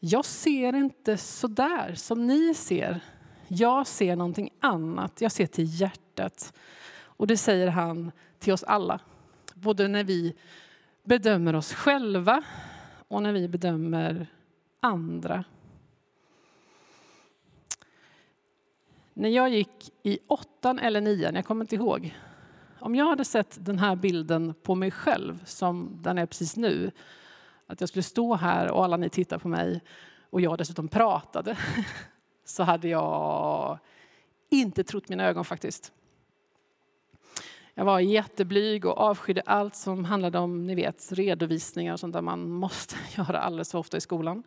jag 0.00 0.24
ser 0.24 0.76
inte 0.76 1.16
så 1.16 1.46
där 1.46 1.94
som 1.94 2.26
ni 2.26 2.54
ser. 2.54 3.00
Jag 3.48 3.86
ser 3.86 4.16
någonting 4.16 4.50
annat. 4.60 5.20
Jag 5.20 5.32
ser 5.32 5.46
till 5.46 5.80
hjärtat. 5.80 6.52
Och 7.00 7.26
det 7.26 7.36
säger 7.36 7.68
han 7.68 8.12
till 8.38 8.52
oss 8.52 8.62
alla. 8.62 9.00
Både 9.54 9.88
när 9.88 10.04
vi 10.04 10.34
bedömer 11.04 11.54
oss 11.54 11.74
själva 11.74 12.42
och 13.08 13.22
när 13.22 13.32
vi 13.32 13.48
bedömer 13.48 14.26
andra. 14.80 15.44
När 19.14 19.28
jag 19.28 19.48
gick 19.48 19.92
i 20.02 20.18
åttan 20.26 20.78
eller 20.78 21.00
nian, 21.00 21.34
jag 21.34 21.44
kommer 21.44 21.64
inte 21.64 21.74
ihåg. 21.74 22.14
Om 22.80 22.94
jag 22.94 23.08
hade 23.08 23.24
sett 23.24 23.56
den 23.60 23.78
här 23.78 23.96
bilden 23.96 24.54
på 24.62 24.74
mig 24.74 24.90
själv 24.90 25.44
som 25.44 25.98
den 26.02 26.18
är 26.18 26.26
precis 26.26 26.56
nu. 26.56 26.90
Att 27.70 27.80
jag 27.80 27.88
skulle 27.88 28.02
stå 28.02 28.34
här 28.34 28.70
och 28.70 28.84
alla 28.84 28.96
ni 28.96 29.08
tittar 29.08 29.38
på 29.38 29.48
mig 29.48 29.80
och 30.30 30.40
jag 30.40 30.58
dessutom 30.58 30.88
pratade. 30.88 31.56
Så 32.44 32.62
hade 32.62 32.88
jag 32.88 33.78
inte 34.50 34.84
trott 34.84 35.08
mina 35.08 35.24
ögon 35.24 35.44
faktiskt. 35.44 35.92
Jag 37.74 37.84
var 37.84 38.00
jätteblyg 38.00 38.84
och 38.84 38.98
avskydde 38.98 39.40
allt 39.40 39.76
som 39.76 40.04
handlade 40.04 40.38
om 40.38 40.66
ni 40.66 40.74
vet, 40.74 41.12
redovisningar 41.12 41.92
och 41.92 42.00
sånt 42.00 42.12
där 42.12 42.22
man 42.22 42.50
måste 42.50 42.96
göra 43.16 43.40
alldeles 43.40 43.70
för 43.70 43.78
ofta 43.78 43.96
i 43.96 44.00
skolan. 44.00 44.42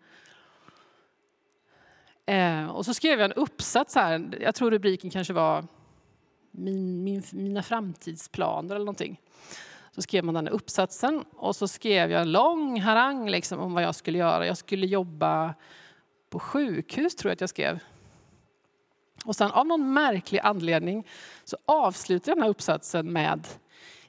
Eh, 2.26 2.68
och 2.68 2.86
så 2.86 2.94
skrev 2.94 3.20
jag 3.20 3.26
en 3.26 3.34
uppsats 3.34 3.96
här. 3.96 4.38
Jag 4.42 4.56
tror 4.56 4.72
rubriken 4.72 5.10
kanske 5.10 5.34
var 5.34 5.68
min, 6.52 7.04
min, 7.04 7.24
Mina 7.32 7.64
framtidsplaner 7.64 8.76
eller 8.76 8.86
någonting. 8.86 9.20
Så 9.96 10.02
skrev 10.02 10.24
man 10.26 10.34
den 10.34 10.48
här 10.48 10.54
uppsatsen 10.54 11.26
och 11.36 11.56
så 11.56 11.68
skrev 11.68 12.12
jag 12.12 12.22
en 12.22 12.32
lång 12.32 12.82
harang 12.82 13.30
liksom 13.30 13.60
om 13.60 13.74
vad 13.74 13.84
jag 13.84 13.96
skulle 13.96 14.18
göra. 14.18 14.46
Jag 14.46 14.58
skulle 14.58 14.88
jobba 14.88 15.54
på 16.30 16.40
sjukhus 16.40 17.16
tror 17.16 17.30
jag 17.30 17.34
att 17.34 17.42
jag 17.42 17.50
skrev. 17.50 17.80
Och 19.26 19.36
sen 19.36 19.52
av 19.52 19.68
någon 19.68 19.94
märklig 19.94 20.40
anledning 20.40 21.08
så 21.44 21.58
avslutar 21.66 22.32
jag 22.32 22.38
den 22.38 22.44
här 22.44 22.50
uppsatsen 22.50 23.14
med 23.14 23.48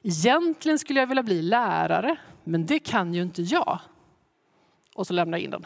Egentligen 0.01 0.79
skulle 0.79 0.99
jag 0.99 1.07
vilja 1.07 1.23
bli 1.23 1.41
lärare, 1.41 2.15
men 2.43 2.65
det 2.65 2.79
kan 2.79 3.13
ju 3.13 3.21
inte 3.21 3.41
jag. 3.41 3.79
Och 4.95 5.07
så 5.07 5.13
lämnar 5.13 5.37
jag 5.37 5.43
in 5.45 5.51
den. 5.51 5.65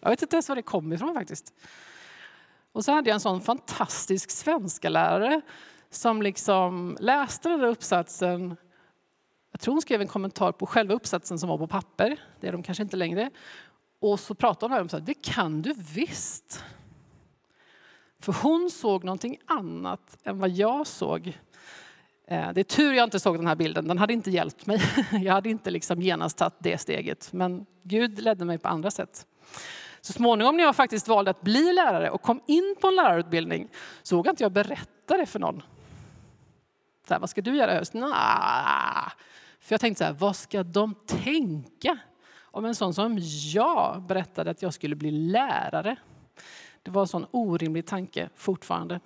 Jag 0.00 0.10
vet 0.10 0.22
inte 0.22 0.36
ens 0.36 0.48
var 0.48 0.56
det 0.56 0.62
kom 0.62 0.92
ifrån 0.92 1.14
faktiskt. 1.14 1.54
Och 2.72 2.84
så 2.84 2.92
hade 2.92 3.10
jag 3.10 3.14
en 3.14 3.20
sån 3.20 3.40
fantastisk 3.40 4.30
svenska 4.30 4.88
lärare 4.88 5.40
som 5.90 6.22
liksom 6.22 6.96
läste 7.00 7.48
den 7.48 7.60
där 7.60 7.68
uppsatsen. 7.68 8.56
Jag 9.54 9.60
tror 9.60 9.74
hon 9.74 9.82
skrev 9.82 10.00
en 10.00 10.08
kommentar 10.08 10.52
på 10.52 10.66
själva 10.66 10.94
uppsatsen 10.94 11.38
som 11.38 11.48
var 11.48 11.58
på 11.58 11.66
papper. 11.66 12.16
Det 12.40 12.48
är 12.48 12.52
de 12.52 12.62
kanske 12.62 12.82
inte 12.82 12.96
längre. 12.96 13.30
Och 14.00 14.20
så 14.20 14.34
pratade 14.34 14.74
hon 14.74 14.80
om 14.80 14.88
att 14.92 15.06
det 15.06 15.14
kan 15.14 15.62
du 15.62 15.74
visst. 15.94 16.64
För 18.20 18.32
hon 18.32 18.70
såg 18.70 19.04
någonting 19.04 19.38
annat 19.46 20.18
än 20.24 20.38
vad 20.38 20.50
jag 20.50 20.86
såg. 20.86 21.38
Eh, 22.26 22.52
det 22.52 22.60
är 22.60 22.64
tur 22.64 22.92
jag 22.92 23.04
inte 23.04 23.20
såg 23.20 23.36
den 23.36 23.46
här 23.46 23.54
bilden, 23.54 23.88
den 23.88 23.98
hade 23.98 24.12
inte 24.12 24.30
hjälpt 24.30 24.66
mig. 24.66 24.80
Jag 25.22 25.32
hade 25.32 25.50
inte 25.50 25.70
liksom 25.70 26.02
genast 26.02 26.38
tagit 26.38 26.54
det 26.58 26.78
steget, 26.78 27.32
men 27.32 27.66
Gud 27.82 28.20
ledde 28.20 28.44
mig 28.44 28.58
på 28.58 28.68
andra 28.68 28.90
sätt. 28.90 29.26
Så 30.00 30.12
småningom 30.12 30.56
när 30.56 30.64
jag 30.64 30.76
faktiskt 30.76 31.08
valde 31.08 31.30
att 31.30 31.42
bli 31.42 31.72
lärare 31.72 32.10
och 32.10 32.22
kom 32.22 32.40
in 32.46 32.74
på 32.80 32.88
en 32.88 32.96
lärarutbildning 32.96 33.68
så 34.02 34.16
vågade 34.16 34.30
inte 34.30 34.44
jag 34.44 34.52
berätta 34.52 35.16
det 35.16 35.26
för 35.26 35.38
någon. 35.38 35.62
Så 37.08 37.14
här, 37.14 37.20
vad 37.20 37.30
ska 37.30 37.40
du 37.40 37.56
göra 37.56 37.72
i 37.72 37.76
höst? 37.76 37.94
Nah. 37.94 39.12
För 39.64 39.74
jag 39.74 39.80
tänkte 39.80 39.98
så 39.98 40.04
här, 40.04 40.12
vad 40.12 40.36
ska 40.36 40.62
de 40.62 40.94
tänka 41.06 41.98
om 42.42 42.64
en 42.64 42.74
sån 42.74 42.94
som 42.94 43.18
jag 43.54 44.02
berättade 44.02 44.50
att 44.50 44.62
jag 44.62 44.74
skulle 44.74 44.96
bli 44.96 45.10
lärare? 45.10 45.96
Det 46.82 46.90
var 46.90 47.02
en 47.02 47.08
sån 47.08 47.26
orimlig 47.30 47.86
tanke 47.86 48.28
fortfarande. 48.34 49.00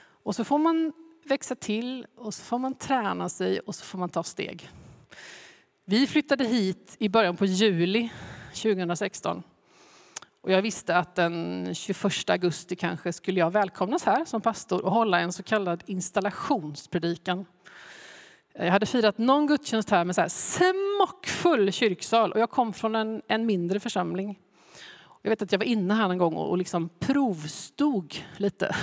Och 0.00 0.36
så 0.36 0.44
får 0.44 0.58
man 0.58 0.92
växa 1.24 1.54
till 1.54 2.06
och 2.16 2.34
så 2.34 2.42
får 2.42 2.58
man 2.58 2.74
träna 2.74 3.28
sig 3.28 3.60
och 3.60 3.74
så 3.74 3.84
får 3.84 3.98
man 3.98 4.08
ta 4.08 4.22
steg. 4.22 4.70
Vi 5.84 6.06
flyttade 6.06 6.44
hit 6.44 6.96
i 6.98 7.08
början 7.08 7.36
på 7.36 7.44
juli 7.44 8.10
2016. 8.54 9.42
Och 10.40 10.52
jag 10.52 10.62
visste 10.62 10.96
att 10.96 11.14
den 11.14 11.68
21 11.74 12.30
augusti 12.30 12.76
kanske 12.76 13.12
skulle 13.12 13.40
jag 13.40 13.50
välkomnas 13.50 14.04
här 14.04 14.24
som 14.24 14.40
pastor 14.40 14.84
och 14.84 14.92
hålla 14.92 15.20
en 15.20 15.32
så 15.32 15.42
kallad 15.42 15.82
installationspredikan. 15.86 17.46
Eh, 18.54 18.64
jag 18.64 18.72
hade 18.72 18.86
firat 18.86 19.18
någon 19.18 19.46
gudstjänst 19.46 19.90
här 19.90 20.04
med 20.04 20.14
så 20.14 20.20
här 20.20 20.28
smockfull 20.28 21.72
kyrksal 21.72 22.32
och 22.32 22.40
jag 22.40 22.50
kom 22.50 22.72
från 22.72 22.94
en, 22.94 23.22
en 23.28 23.46
mindre 23.46 23.80
församling. 23.80 24.38
Jag 25.22 25.30
vet 25.30 25.42
att 25.42 25.52
jag 25.52 25.58
var 25.58 25.66
inne 25.66 25.94
här 25.94 26.10
en 26.10 26.18
gång 26.18 26.34
och 26.34 26.58
liksom 26.58 26.88
provstod 26.98 28.14
lite. 28.36 28.76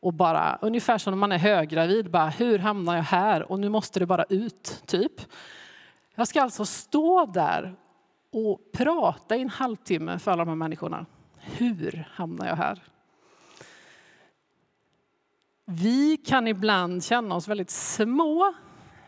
Och 0.00 0.12
bara, 0.12 0.58
ungefär 0.62 0.98
som 0.98 1.10
när 1.10 1.18
man 1.18 1.32
är 1.32 1.38
höggravid, 1.38 2.10
bara 2.10 2.28
hur 2.28 2.58
hamnar 2.58 2.96
jag 2.96 3.02
här? 3.02 3.52
Och 3.52 3.60
nu 3.60 3.68
måste 3.68 3.98
det 3.98 4.06
bara 4.06 4.24
ut, 4.24 4.82
typ. 4.86 5.12
Jag 6.14 6.28
ska 6.28 6.42
alltså 6.42 6.64
stå 6.64 7.26
där 7.26 7.76
och 8.32 8.72
prata 8.72 9.36
i 9.36 9.42
en 9.42 9.48
halvtimme 9.48 10.18
för 10.18 10.30
alla 10.30 10.44
de 10.44 10.48
här 10.48 10.56
människorna. 10.56 11.06
Hur 11.38 12.08
hamnar 12.12 12.46
jag 12.46 12.56
här? 12.56 12.82
Vi 15.68 16.16
kan 16.16 16.48
ibland 16.48 17.04
känna 17.04 17.34
oss 17.34 17.48
väldigt 17.48 17.70
små, 17.70 18.54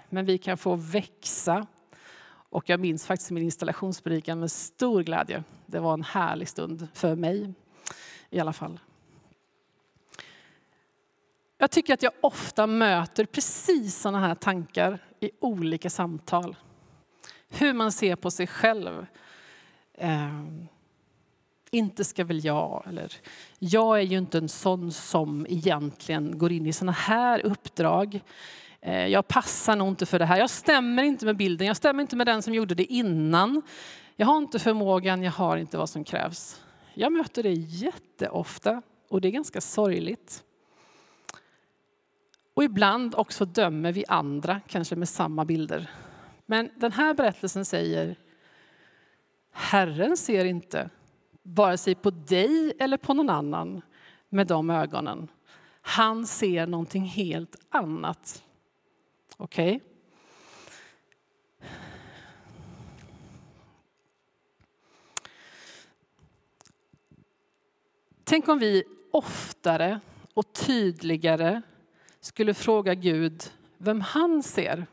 men 0.08 0.26
vi 0.26 0.38
kan 0.38 0.58
få 0.58 0.74
växa 0.74 1.66
och 2.50 2.68
jag 2.68 2.80
minns 2.80 3.06
faktiskt 3.06 3.30
min 3.30 3.42
installationspredikan 3.42 4.40
med 4.40 4.50
stor 4.50 5.02
glädje. 5.02 5.44
Det 5.66 5.80
var 5.80 5.94
en 5.94 6.02
härlig 6.02 6.48
stund 6.48 6.88
för 6.94 7.16
mig 7.16 7.54
i 8.30 8.40
alla 8.40 8.52
fall. 8.52 8.80
Jag 11.58 11.70
tycker 11.70 11.94
att 11.94 12.02
jag 12.02 12.12
ofta 12.20 12.66
möter 12.66 13.24
precis 13.24 13.96
sådana 14.00 14.26
här 14.26 14.34
tankar 14.34 14.98
i 15.20 15.30
olika 15.40 15.90
samtal. 15.90 16.56
Hur 17.48 17.72
man 17.72 17.92
ser 17.92 18.16
på 18.16 18.30
sig 18.30 18.46
själv. 18.46 19.06
Ehm, 19.94 20.68
inte 21.70 22.04
ska 22.04 22.24
väl 22.24 22.44
jag, 22.44 22.84
eller 22.88 23.12
jag 23.58 23.98
är 23.98 24.02
ju 24.02 24.18
inte 24.18 24.38
en 24.38 24.48
sån 24.48 24.92
som 24.92 25.46
egentligen 25.48 26.38
går 26.38 26.52
in 26.52 26.66
i 26.66 26.72
såna 26.72 26.92
här 26.92 27.46
uppdrag. 27.46 28.20
Eh, 28.80 29.06
jag 29.06 29.28
passar 29.28 29.76
nog 29.76 29.88
inte 29.88 30.06
för 30.06 30.18
det 30.18 30.24
här. 30.24 30.38
Jag 30.38 30.50
stämmer 30.50 31.02
inte 31.02 31.26
med 31.26 31.36
bilden. 31.36 31.66
Jag 31.66 31.76
stämmer 31.76 32.00
inte 32.00 32.16
med 32.16 32.26
den 32.26 32.42
som 32.42 32.54
gjorde 32.54 32.74
det 32.74 32.84
innan. 32.84 33.62
Jag 34.16 34.26
har 34.26 34.38
inte 34.38 34.58
förmågan, 34.58 35.22
jag 35.22 35.32
har 35.32 35.56
inte 35.56 35.78
vad 35.78 35.90
som 35.90 36.04
krävs. 36.04 36.62
Jag 36.94 37.12
möter 37.12 37.42
det 37.42 37.52
jätteofta 37.52 38.82
och 39.08 39.20
det 39.20 39.28
är 39.28 39.32
ganska 39.32 39.60
sorgligt. 39.60 40.44
Och 42.54 42.64
ibland 42.64 43.14
också 43.14 43.44
dömer 43.44 43.92
vi 43.92 44.04
andra, 44.08 44.60
kanske 44.66 44.96
med 44.96 45.08
samma 45.08 45.44
bilder. 45.44 45.90
Men 46.46 46.70
den 46.76 46.92
här 46.92 47.14
berättelsen 47.14 47.64
säger 47.64 48.16
Herren 49.52 50.16
ser 50.16 50.44
inte 50.44 50.90
vare 51.54 51.78
sig 51.78 51.94
på 51.94 52.10
dig 52.10 52.72
eller 52.78 52.96
på 52.96 53.14
någon 53.14 53.30
annan 53.30 53.82
med 54.28 54.46
de 54.46 54.70
ögonen. 54.70 55.30
Han 55.80 56.26
ser 56.26 56.66
någonting 56.66 57.04
helt 57.04 57.56
annat. 57.70 58.44
Okej? 59.36 59.76
Okay? 59.76 59.88
Tänk 68.24 68.48
om 68.48 68.58
vi 68.58 68.84
oftare 69.10 70.00
och 70.34 70.52
tydligare 70.52 71.62
skulle 72.20 72.54
fråga 72.54 72.94
Gud 72.94 73.52
vem 73.78 74.00
han 74.00 74.42
ser. 74.42 74.86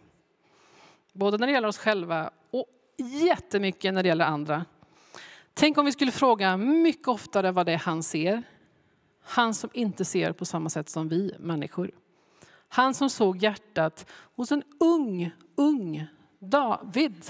Både 1.14 1.38
när 1.38 1.48
det 1.48 1.54
gäller 1.54 1.68
oss 1.68 1.78
själva 1.78 2.30
och 2.52 2.66
jättemycket 2.98 3.94
när 3.94 4.04
det 4.04 4.10
gäller 4.10 4.26
andra. 4.26 4.66
Tänk 5.58 5.78
om 5.78 5.86
vi 5.86 5.92
skulle 5.92 6.12
fråga 6.12 6.58
mycket 6.58 7.08
oftare 7.08 7.52
vad 7.52 7.66
det 7.66 7.74
är 7.74 7.78
han 7.78 8.04
ser. 8.04 8.44
Han 9.22 9.54
som 9.54 9.70
inte 9.74 10.06
ser 10.06 10.32
på 10.32 10.46
samma 10.46 10.70
sätt 10.70 10.90
som 10.90 11.10
vi 11.10 11.36
människor. 11.40 11.92
Han 12.68 12.94
som 12.94 13.10
såg 13.10 13.38
hjärtat 13.38 14.06
hos 14.36 14.52
en 14.52 14.64
ung, 14.80 15.32
ung 15.56 16.08
David. 16.40 17.26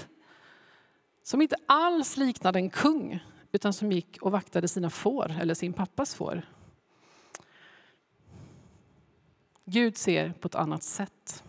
Som 1.22 1.42
inte 1.42 1.56
alls 1.66 2.16
liknade 2.16 2.58
en 2.58 2.70
kung, 2.70 3.24
utan 3.52 3.72
som 3.72 3.92
gick 3.92 4.22
och 4.22 4.32
vaktade 4.32 4.68
sina 4.68 4.90
får, 4.90 5.34
eller 5.40 5.54
sin 5.54 5.72
pappas 5.72 6.14
får. 6.14 6.42
Gud 9.64 9.96
ser 9.96 10.32
på 10.32 10.48
ett 10.48 10.54
annat 10.54 10.82
sätt. 10.82 11.44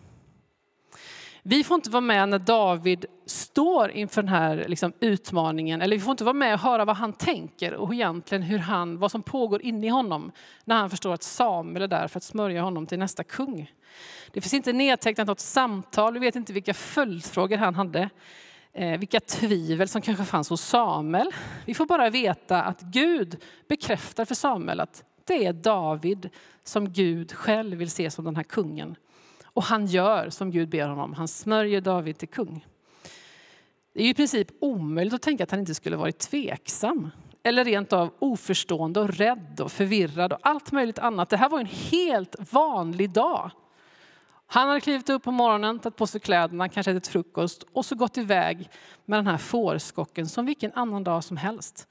Vi 1.50 1.64
får 1.64 1.74
inte 1.74 1.90
vara 1.90 2.00
med 2.00 2.28
när 2.28 2.38
David 2.38 3.06
står 3.26 3.90
inför 3.90 4.22
den 4.22 4.28
här 4.28 4.64
liksom, 4.68 4.92
utmaningen. 5.00 5.82
Eller 5.82 5.96
vi 5.96 6.02
får 6.02 6.10
inte 6.10 6.24
vara 6.24 6.34
med 6.34 6.54
och 6.54 6.60
höra 6.60 6.84
vad 6.84 6.96
han 6.96 7.12
tänker 7.12 7.74
och 7.74 7.94
egentligen 7.94 8.42
hur 8.42 8.58
han, 8.58 8.98
vad 8.98 9.10
som 9.10 9.22
pågår 9.22 9.62
inne 9.62 9.86
i 9.86 9.90
honom 9.90 10.32
när 10.64 10.76
han 10.76 10.90
förstår 10.90 11.14
att 11.14 11.22
Samuel 11.22 11.82
är 11.82 11.88
där 11.88 12.08
för 12.08 12.18
att 12.18 12.24
smörja 12.24 12.62
honom 12.62 12.86
till 12.86 12.98
nästa 12.98 13.24
kung. 13.24 13.72
Det 14.32 14.40
finns 14.40 14.54
inte 14.54 14.72
nedtecknat 14.72 15.26
något 15.26 15.40
samtal, 15.40 16.14
vi 16.14 16.20
vet 16.20 16.36
inte 16.36 16.52
vilka 16.52 16.74
följdfrågor 16.74 17.56
han 17.56 17.74
hade. 17.74 18.10
Eh, 18.72 18.98
vilka 18.98 19.20
tvivel 19.20 19.88
som 19.88 20.02
kanske 20.02 20.24
fanns 20.24 20.50
hos 20.50 20.62
Samuel. 20.62 21.30
Vi 21.66 21.74
får 21.74 21.86
bara 21.86 22.10
veta 22.10 22.62
att 22.62 22.80
Gud 22.80 23.42
bekräftar 23.68 24.24
för 24.24 24.34
Samuel 24.34 24.80
att 24.80 25.04
det 25.24 25.46
är 25.46 25.52
David 25.52 26.30
som 26.64 26.92
Gud 26.92 27.32
själv 27.32 27.78
vill 27.78 27.90
se 27.90 28.10
som 28.10 28.24
den 28.24 28.36
här 28.36 28.42
kungen. 28.42 28.96
Och 29.58 29.64
han 29.64 29.86
gör 29.86 30.30
som 30.30 30.50
Gud 30.50 30.68
ber 30.68 30.88
honom, 30.88 31.12
han 31.12 31.28
smörjer 31.28 31.80
David 31.80 32.18
till 32.18 32.28
kung. 32.28 32.66
Det 33.94 34.02
är 34.02 34.08
i 34.08 34.14
princip 34.14 34.48
omöjligt 34.60 35.14
att 35.14 35.22
tänka 35.22 35.44
att 35.44 35.50
han 35.50 35.60
inte 35.60 35.74
skulle 35.74 35.96
varit 35.96 36.18
tveksam. 36.18 37.10
Eller 37.42 37.64
rent 37.64 37.92
av 37.92 38.14
oförstående 38.18 39.00
och 39.00 39.08
rädd 39.08 39.60
och 39.60 39.72
förvirrad 39.72 40.32
och 40.32 40.38
allt 40.42 40.72
möjligt 40.72 40.98
annat. 40.98 41.28
Det 41.28 41.36
här 41.36 41.48
var 41.48 41.60
en 41.60 41.66
helt 41.66 42.52
vanlig 42.52 43.10
dag. 43.10 43.50
Han 44.46 44.68
hade 44.68 44.80
klivit 44.80 45.10
upp 45.10 45.22
på 45.22 45.30
morgonen, 45.30 45.78
tagit 45.78 45.96
på 45.96 46.06
sig 46.06 46.20
kläderna, 46.20 46.68
kanske 46.68 46.92
ätit 46.92 47.06
frukost 47.06 47.64
och 47.72 47.84
så 47.84 47.94
gått 47.94 48.18
iväg 48.18 48.70
med 49.04 49.18
den 49.18 49.26
här 49.26 49.38
fårskocken 49.38 50.26
som 50.26 50.46
vilken 50.46 50.72
annan 50.74 51.04
dag 51.04 51.24
som 51.24 51.36
helst. 51.36 51.88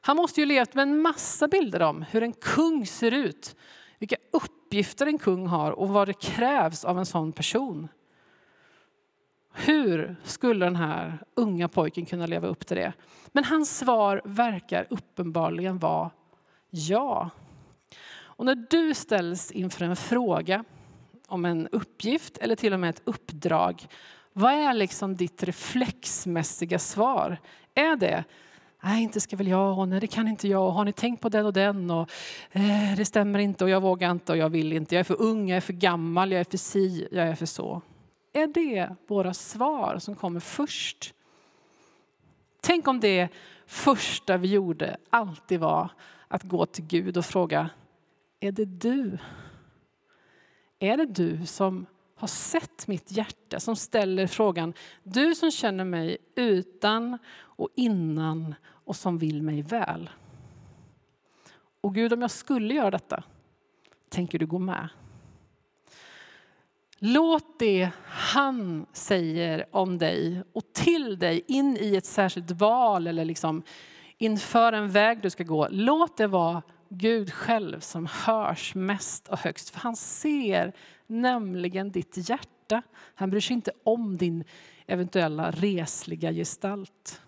Han 0.00 0.16
måste 0.16 0.40
ju 0.40 0.46
levt 0.46 0.74
med 0.74 0.82
en 0.82 1.02
massa 1.02 1.48
bilder 1.48 1.82
om 1.82 2.04
hur 2.10 2.22
en 2.22 2.32
kung 2.32 2.86
ser 2.86 3.10
ut, 3.10 3.56
vilka 3.98 4.16
uppgifter 4.30 5.06
en 5.06 5.18
kung 5.18 5.46
har 5.46 5.72
och 5.72 5.88
vad 5.88 6.08
det 6.08 6.20
krävs 6.20 6.84
av 6.84 6.98
en 6.98 7.06
sån 7.06 7.32
person. 7.32 7.88
Hur 9.52 10.16
skulle 10.24 10.66
den 10.66 10.76
här 10.76 11.18
unga 11.34 11.68
pojken 11.68 12.06
kunna 12.06 12.26
leva 12.26 12.48
upp 12.48 12.66
till 12.66 12.76
det? 12.76 12.92
Men 13.26 13.44
hans 13.44 13.78
svar 13.78 14.22
verkar 14.24 14.86
uppenbarligen 14.90 15.78
vara 15.78 16.10
ja. 16.70 17.30
Och 18.20 18.44
när 18.44 18.66
du 18.70 18.94
ställs 18.94 19.50
inför 19.50 19.84
en 19.84 19.96
fråga 19.96 20.64
om 21.26 21.44
en 21.44 21.68
uppgift 21.68 22.38
eller 22.38 22.56
till 22.56 22.72
och 22.72 22.80
med 22.80 22.90
ett 22.90 23.02
uppdrag, 23.04 23.86
vad 24.32 24.52
är 24.52 24.74
liksom 24.74 25.16
ditt 25.16 25.42
reflexmässiga 25.42 26.78
svar? 26.78 27.38
Är 27.74 27.96
det 27.96 28.24
Nej, 28.80 29.02
inte 29.02 29.20
ska 29.20 29.36
väl 29.36 29.48
jag, 29.48 29.78
och 29.78 29.88
nej, 29.88 30.00
det 30.00 30.06
kan 30.06 30.28
inte 30.28 30.48
jag, 30.48 30.70
har 30.70 30.84
ni 30.84 30.92
tänkt 30.92 31.20
på 31.22 31.28
den 31.28 31.46
och 31.46 31.52
den? 31.52 31.90
Och, 31.90 32.10
eh, 32.50 32.96
det 32.96 33.04
stämmer 33.04 33.38
inte 33.38 33.64
och 33.64 33.70
jag 33.70 33.80
vågar 33.80 34.10
inte 34.10 34.32
och 34.32 34.38
jag 34.38 34.50
vill 34.50 34.72
inte, 34.72 34.94
jag 34.94 35.00
är 35.00 35.04
för 35.04 35.22
ung, 35.22 35.48
jag 35.48 35.56
är 35.56 35.60
för 35.60 35.72
gammal, 35.72 36.32
jag 36.32 36.40
är 36.40 36.44
för 36.44 36.58
si, 36.58 37.08
jag 37.10 37.28
är 37.28 37.34
för 37.34 37.46
så. 37.46 37.82
Är 38.32 38.46
det 38.46 38.88
våra 39.06 39.34
svar 39.34 39.98
som 39.98 40.14
kommer 40.14 40.40
först? 40.40 41.14
Tänk 42.60 42.88
om 42.88 43.00
det 43.00 43.28
första 43.66 44.36
vi 44.36 44.48
gjorde 44.48 44.96
alltid 45.10 45.60
var 45.60 45.90
att 46.28 46.42
gå 46.42 46.66
till 46.66 46.84
Gud 46.84 47.16
och 47.16 47.24
fråga, 47.24 47.70
är 48.40 48.52
det 48.52 48.64
du? 48.64 49.18
Är 50.78 50.96
det 50.96 51.06
du 51.06 51.46
som 51.46 51.86
har 52.18 52.28
sett 52.28 52.86
mitt 52.86 53.12
hjärta, 53.12 53.60
som 53.60 53.76
ställer 53.76 54.26
frågan, 54.26 54.74
du 55.02 55.34
som 55.34 55.50
känner 55.50 55.84
mig 55.84 56.18
utan 56.34 57.18
och 57.38 57.68
innan 57.74 58.54
och 58.66 58.96
som 58.96 59.18
vill 59.18 59.42
mig 59.42 59.62
väl. 59.62 60.10
Och 61.80 61.94
Gud, 61.94 62.12
om 62.12 62.20
jag 62.20 62.30
skulle 62.30 62.74
göra 62.74 62.90
detta, 62.90 63.22
tänker 64.08 64.38
du 64.38 64.46
gå 64.46 64.58
med? 64.58 64.88
Låt 66.98 67.58
det 67.58 67.90
han 68.04 68.86
säger 68.92 69.66
om 69.70 69.98
dig 69.98 70.42
och 70.52 70.72
till 70.72 71.18
dig 71.18 71.44
in 71.48 71.76
i 71.80 71.96
ett 71.96 72.06
särskilt 72.06 72.50
val 72.50 73.06
eller 73.06 73.24
liksom 73.24 73.62
inför 74.18 74.72
en 74.72 74.90
väg 74.90 75.22
du 75.22 75.30
ska 75.30 75.44
gå. 75.44 75.68
Låt 75.70 76.16
det 76.16 76.26
vara 76.26 76.62
Gud 76.88 77.32
själv 77.32 77.80
som 77.80 78.06
hörs 78.06 78.74
mest 78.74 79.28
och 79.28 79.38
högst. 79.38 79.70
För 79.70 79.80
han 79.80 79.96
ser 79.96 80.72
nämligen 81.06 81.92
ditt 81.92 82.28
hjärta. 82.28 82.82
Han 83.14 83.30
bryr 83.30 83.40
sig 83.40 83.54
inte 83.54 83.72
om 83.84 84.16
din 84.16 84.44
eventuella 84.86 85.50
resliga 85.50 86.32
gestalt. 86.32 87.22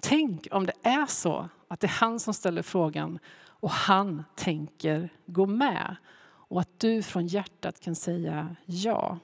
Tänk 0.00 0.48
om 0.50 0.66
det 0.66 0.72
är 0.82 1.06
så 1.06 1.48
att 1.68 1.80
det 1.80 1.86
är 1.86 2.00
han 2.00 2.20
som 2.20 2.34
ställer 2.34 2.62
frågan 2.62 3.18
och 3.60 3.70
han 3.70 4.24
tänker 4.34 5.08
gå 5.26 5.46
med 5.46 5.96
och 6.48 6.60
att 6.60 6.80
du 6.80 7.02
från 7.02 7.26
hjärtat 7.26 7.80
kan 7.80 7.94
säga 7.94 8.56
ja. 8.66 9.18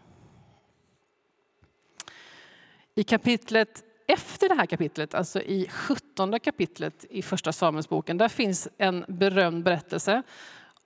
I 2.95 3.05
kapitlet 3.05 3.85
efter 4.07 4.49
det 4.49 4.55
här 4.55 4.67
kapitlet, 4.67 5.15
alltså 5.15 5.41
i 5.41 5.69
17 5.71 6.41
kapitlet 6.41 7.05
i 7.11 7.23
första 7.23 7.53
Samuelsboken, 7.53 8.19
där 8.19 8.29
finns 8.29 8.69
en 8.79 9.05
berömd 9.09 9.65
berättelse 9.65 10.23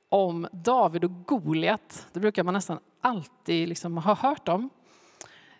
om 0.08 0.48
David 0.52 1.04
och 1.04 1.26
Goliat. 1.26 2.06
Det 2.12 2.20
brukar 2.20 2.42
man 2.42 2.54
nästan 2.54 2.78
alltid 3.00 3.68
liksom 3.68 3.96
ha 3.96 4.14
hört 4.14 4.48
om. 4.48 4.70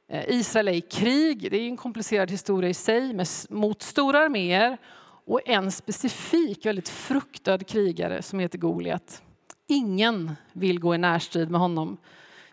Eh, 0.09 0.25
Israel 0.29 0.69
är 0.69 0.73
i 0.73 0.81
krig, 0.81 1.51
det 1.51 1.57
är 1.57 1.69
en 1.69 1.77
komplicerad 1.77 2.31
historia 2.31 2.71
i 2.71 2.75
sig, 2.75 3.13
med, 3.13 3.27
mot 3.51 3.83
stora 3.83 4.19
arméer 4.19 4.79
och 5.25 5.41
en 5.49 5.73
specifik, 5.73 6.67
väldigt 6.67 6.89
fruktad 6.89 7.59
krigare 7.59 8.23
som 8.23 8.39
heter 8.39 8.59
Goliat. 8.59 9.23
Ingen 9.67 10.33
vill 10.53 10.81
gå 10.81 10.95
i 10.95 10.99
närstrid 10.99 11.51
med 11.51 11.61
honom. 11.61 11.97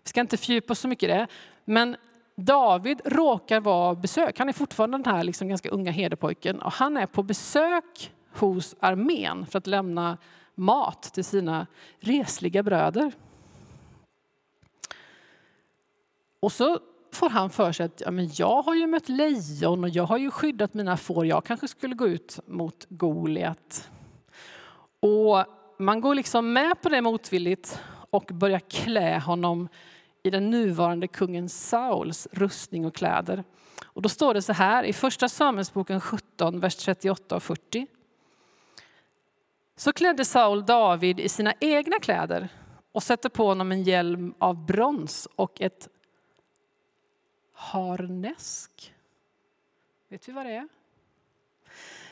Vi 0.02 0.08
ska 0.08 0.20
inte 0.20 0.36
fördjupa 0.36 0.72
oss 0.72 0.78
så 0.78 0.88
mycket 0.88 1.08
i 1.08 1.12
det, 1.12 1.26
men 1.64 1.96
David 2.36 3.00
råkar 3.04 3.60
vara 3.60 3.94
besök. 3.94 4.38
Han 4.38 4.48
är 4.48 4.52
fortfarande 4.52 4.98
den 4.98 5.14
här 5.14 5.24
liksom 5.24 5.48
ganska 5.48 5.68
unga 5.68 5.90
herdepojken 5.90 6.62
och 6.62 6.72
han 6.72 6.96
är 6.96 7.06
på 7.06 7.22
besök 7.22 8.12
hos 8.34 8.74
armén 8.80 9.46
för 9.46 9.58
att 9.58 9.66
lämna 9.66 10.18
mat 10.54 11.02
till 11.02 11.24
sina 11.24 11.66
resliga 12.00 12.62
bröder. 12.62 13.12
Och 16.40 16.52
så 16.52 16.78
får 17.12 17.30
han 17.30 17.50
för 17.50 17.72
sig 17.72 17.86
att 17.86 18.02
ja, 18.04 18.10
men 18.10 18.30
jag 18.32 18.62
har 18.62 18.74
ju 18.74 18.86
mött 18.86 19.08
lejon 19.08 19.84
och 19.84 19.90
jag 19.90 20.04
har 20.04 20.18
ju 20.18 20.30
skyddat 20.30 20.74
mina 20.74 20.96
får. 20.96 21.26
Jag 21.26 21.44
kanske 21.44 21.68
skulle 21.68 21.94
gå 21.94 22.08
ut 22.08 22.38
mot 22.46 22.86
Goliat. 22.88 23.90
Och 25.00 25.44
man 25.78 26.00
går 26.00 26.14
liksom 26.14 26.52
med 26.52 26.82
på 26.82 26.88
det 26.88 27.02
motvilligt 27.02 27.80
och 28.10 28.30
börjar 28.32 28.58
klä 28.58 29.18
honom 29.18 29.68
i 30.26 30.30
den 30.30 30.50
nuvarande 30.50 31.08
kungen 31.08 31.48
Sauls 31.48 32.28
rustning 32.32 32.86
och 32.86 32.94
kläder. 32.94 33.44
Och 33.84 34.02
då 34.02 34.08
står 34.08 34.34
det 34.34 34.42
så 34.42 34.52
här 34.52 34.84
i 34.84 34.92
första 34.92 35.28
Samuelsboken 35.28 36.00
17, 36.00 36.60
vers 36.60 36.76
38 36.76 37.36
och 37.36 37.42
40. 37.42 37.86
Så 39.76 39.92
klädde 39.92 40.24
Saul 40.24 40.66
David 40.66 41.20
i 41.20 41.28
sina 41.28 41.54
egna 41.60 41.98
kläder 41.98 42.48
och 42.92 43.02
satte 43.02 43.30
på 43.30 43.46
honom 43.46 43.72
en 43.72 43.82
hjälm 43.82 44.34
av 44.38 44.66
brons 44.66 45.28
och 45.36 45.60
ett 45.60 45.88
harnesk. 47.52 48.94
Vet 50.08 50.28
vi 50.28 50.32
vad 50.32 50.46
det 50.46 50.52
är? 50.52 50.68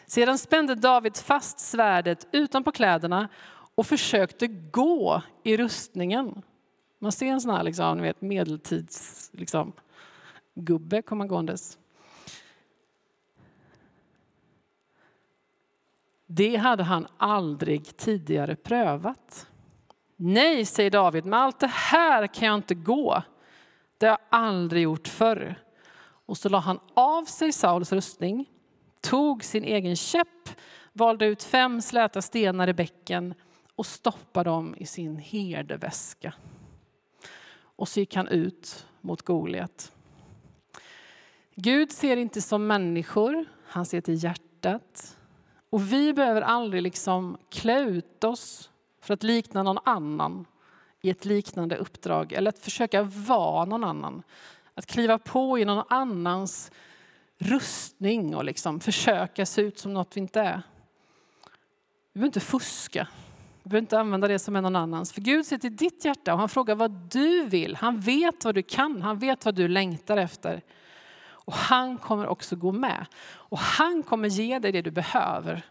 Sedan 0.07 0.39
spände 0.39 0.75
David 0.75 1.17
fast 1.17 1.61
svärdet 1.61 2.27
utanpå 2.33 2.73
kläderna 2.73 3.29
och 3.75 3.87
försökte 3.87 4.47
gå 4.47 5.23
i 5.43 5.57
rustningen. 5.57 6.43
Man 7.05 7.13
ser 7.13 7.27
en 7.27 7.41
sån 7.41 7.51
här 7.51 7.63
liksom, 7.63 8.03
vet, 8.03 8.21
medeltids 8.21 9.31
liksom, 9.33 9.73
gubbe 10.55 11.03
komma 11.03 11.27
gåendes. 11.27 11.79
Det 16.27 16.57
hade 16.57 16.83
han 16.83 17.07
aldrig 17.17 17.97
tidigare 17.97 18.57
prövat. 18.57 19.49
Nej, 20.17 20.65
säger 20.65 20.91
David, 20.91 21.25
med 21.25 21.39
allt 21.39 21.61
det 21.61 21.67
här 21.67 22.27
kan 22.27 22.49
jag 22.49 22.55
inte 22.55 22.75
gå. 22.75 23.23
Det 23.99 24.07
har 24.07 24.19
jag 24.31 24.41
aldrig 24.41 24.83
gjort 24.83 25.09
förr. 25.09 25.55
Och 26.27 26.37
så 26.37 26.49
la 26.49 26.59
han 26.59 26.81
av 26.95 27.25
sig 27.25 27.53
Sauls 27.53 27.93
rustning, 27.93 28.51
tog 29.01 29.45
sin 29.45 29.65
egen 29.65 29.97
käpp, 29.97 30.49
valde 30.93 31.27
ut 31.27 31.43
fem 31.43 31.83
släta 31.83 32.23
stenar 32.23 32.69
i 32.69 32.73
bäcken 32.75 33.35
och 33.77 33.87
stoppade 33.87 34.51
dem 34.51 34.75
i 34.79 34.87
sin 34.87 35.17
herdeväska. 35.17 36.35
Och 37.77 37.89
så 37.89 38.01
gick 38.01 38.17
han 38.17 38.29
ut 38.29 38.87
mot 39.01 39.23
Goliat. 39.23 39.93
Gud 41.55 41.93
ser 41.93 42.17
inte 42.17 42.43
som 42.43 42.67
människor, 42.67 43.45
han 43.67 43.87
ser 43.87 44.01
till 44.01 44.25
hjärtat. 44.25 45.17
Och 45.71 45.93
vi 45.93 46.13
behöver 46.13 46.43
aldrig 46.43 46.83
liksom 46.83 47.37
klä 47.51 47.81
ut 47.81 48.25
oss 48.25 48.71
för 49.01 49.15
att 49.15 49.23
likna 49.23 49.63
någon 49.63 49.79
annan 49.85 50.47
i 51.03 51.11
ett 51.11 51.25
liknande 51.25 51.77
uppdrag 51.77 52.33
eller 52.33 52.49
att 52.49 52.59
försöka 52.59 53.03
vara 53.03 53.65
någon 53.65 53.85
annan. 53.85 54.23
Att 54.75 54.87
kliva 54.87 55.19
på 55.19 55.59
i 55.59 55.65
någon 55.65 55.85
annans 55.89 56.71
rustning 57.39 58.37
och 58.37 58.45
liksom 58.45 58.81
försöka 58.81 59.47
se 59.47 59.63
ut 59.63 59.79
som 59.79 59.95
något 59.95 60.17
vi 60.17 60.21
inte 60.21 60.41
är. 60.41 60.63
Vi 62.13 62.19
behöver 62.19 62.27
inte 62.27 62.41
fuska. 62.41 63.09
Du 63.65 63.71
behöver 63.71 63.83
inte 63.83 64.01
använda 64.01 64.29
det 64.29 64.39
som 64.39 64.57
är 64.57 64.63
någon 64.63 64.77
annans. 64.77 65.13
För 65.13 65.21
Gud 65.21 65.47
ser 65.47 65.59
till 65.59 65.77
ditt 65.77 66.05
hjärta 66.05 66.33
och 66.33 66.39
han 66.39 66.49
frågar 66.49 66.75
vad 66.75 66.91
du 66.91 67.47
vill. 67.47 67.77
Han 67.77 68.01
vet 68.01 68.45
vad 68.45 68.55
du 68.55 68.63
kan, 68.63 69.03
han 69.03 69.19
vet 69.19 69.45
vad 69.45 69.55
du 69.55 69.69
längtar 69.69 70.17
efter. 70.17 70.63
Och 71.25 71.53
han 71.53 71.99
kommer 71.99 72.27
också 72.27 72.57
gå 72.57 72.73
med. 72.73 73.07
Och 73.27 73.59
han 73.59 74.03
kommer 74.03 74.29
ge 74.29 74.59
dig 74.59 74.73
det 74.73 74.83
du 74.83 74.91
behöver 74.91 75.63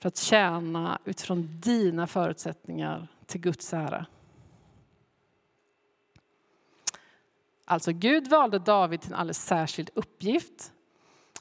för 0.00 0.08
att 0.08 0.16
tjäna 0.16 0.98
utifrån 1.04 1.60
dina 1.60 2.06
förutsättningar 2.06 3.08
till 3.26 3.40
Guds 3.40 3.74
ära. 3.74 4.06
Alltså 7.64 7.92
Gud 7.92 8.28
valde 8.28 8.58
David 8.58 9.00
till 9.00 9.12
en 9.12 9.18
alldeles 9.18 9.46
särskild 9.46 9.90
uppgift. 9.94 10.72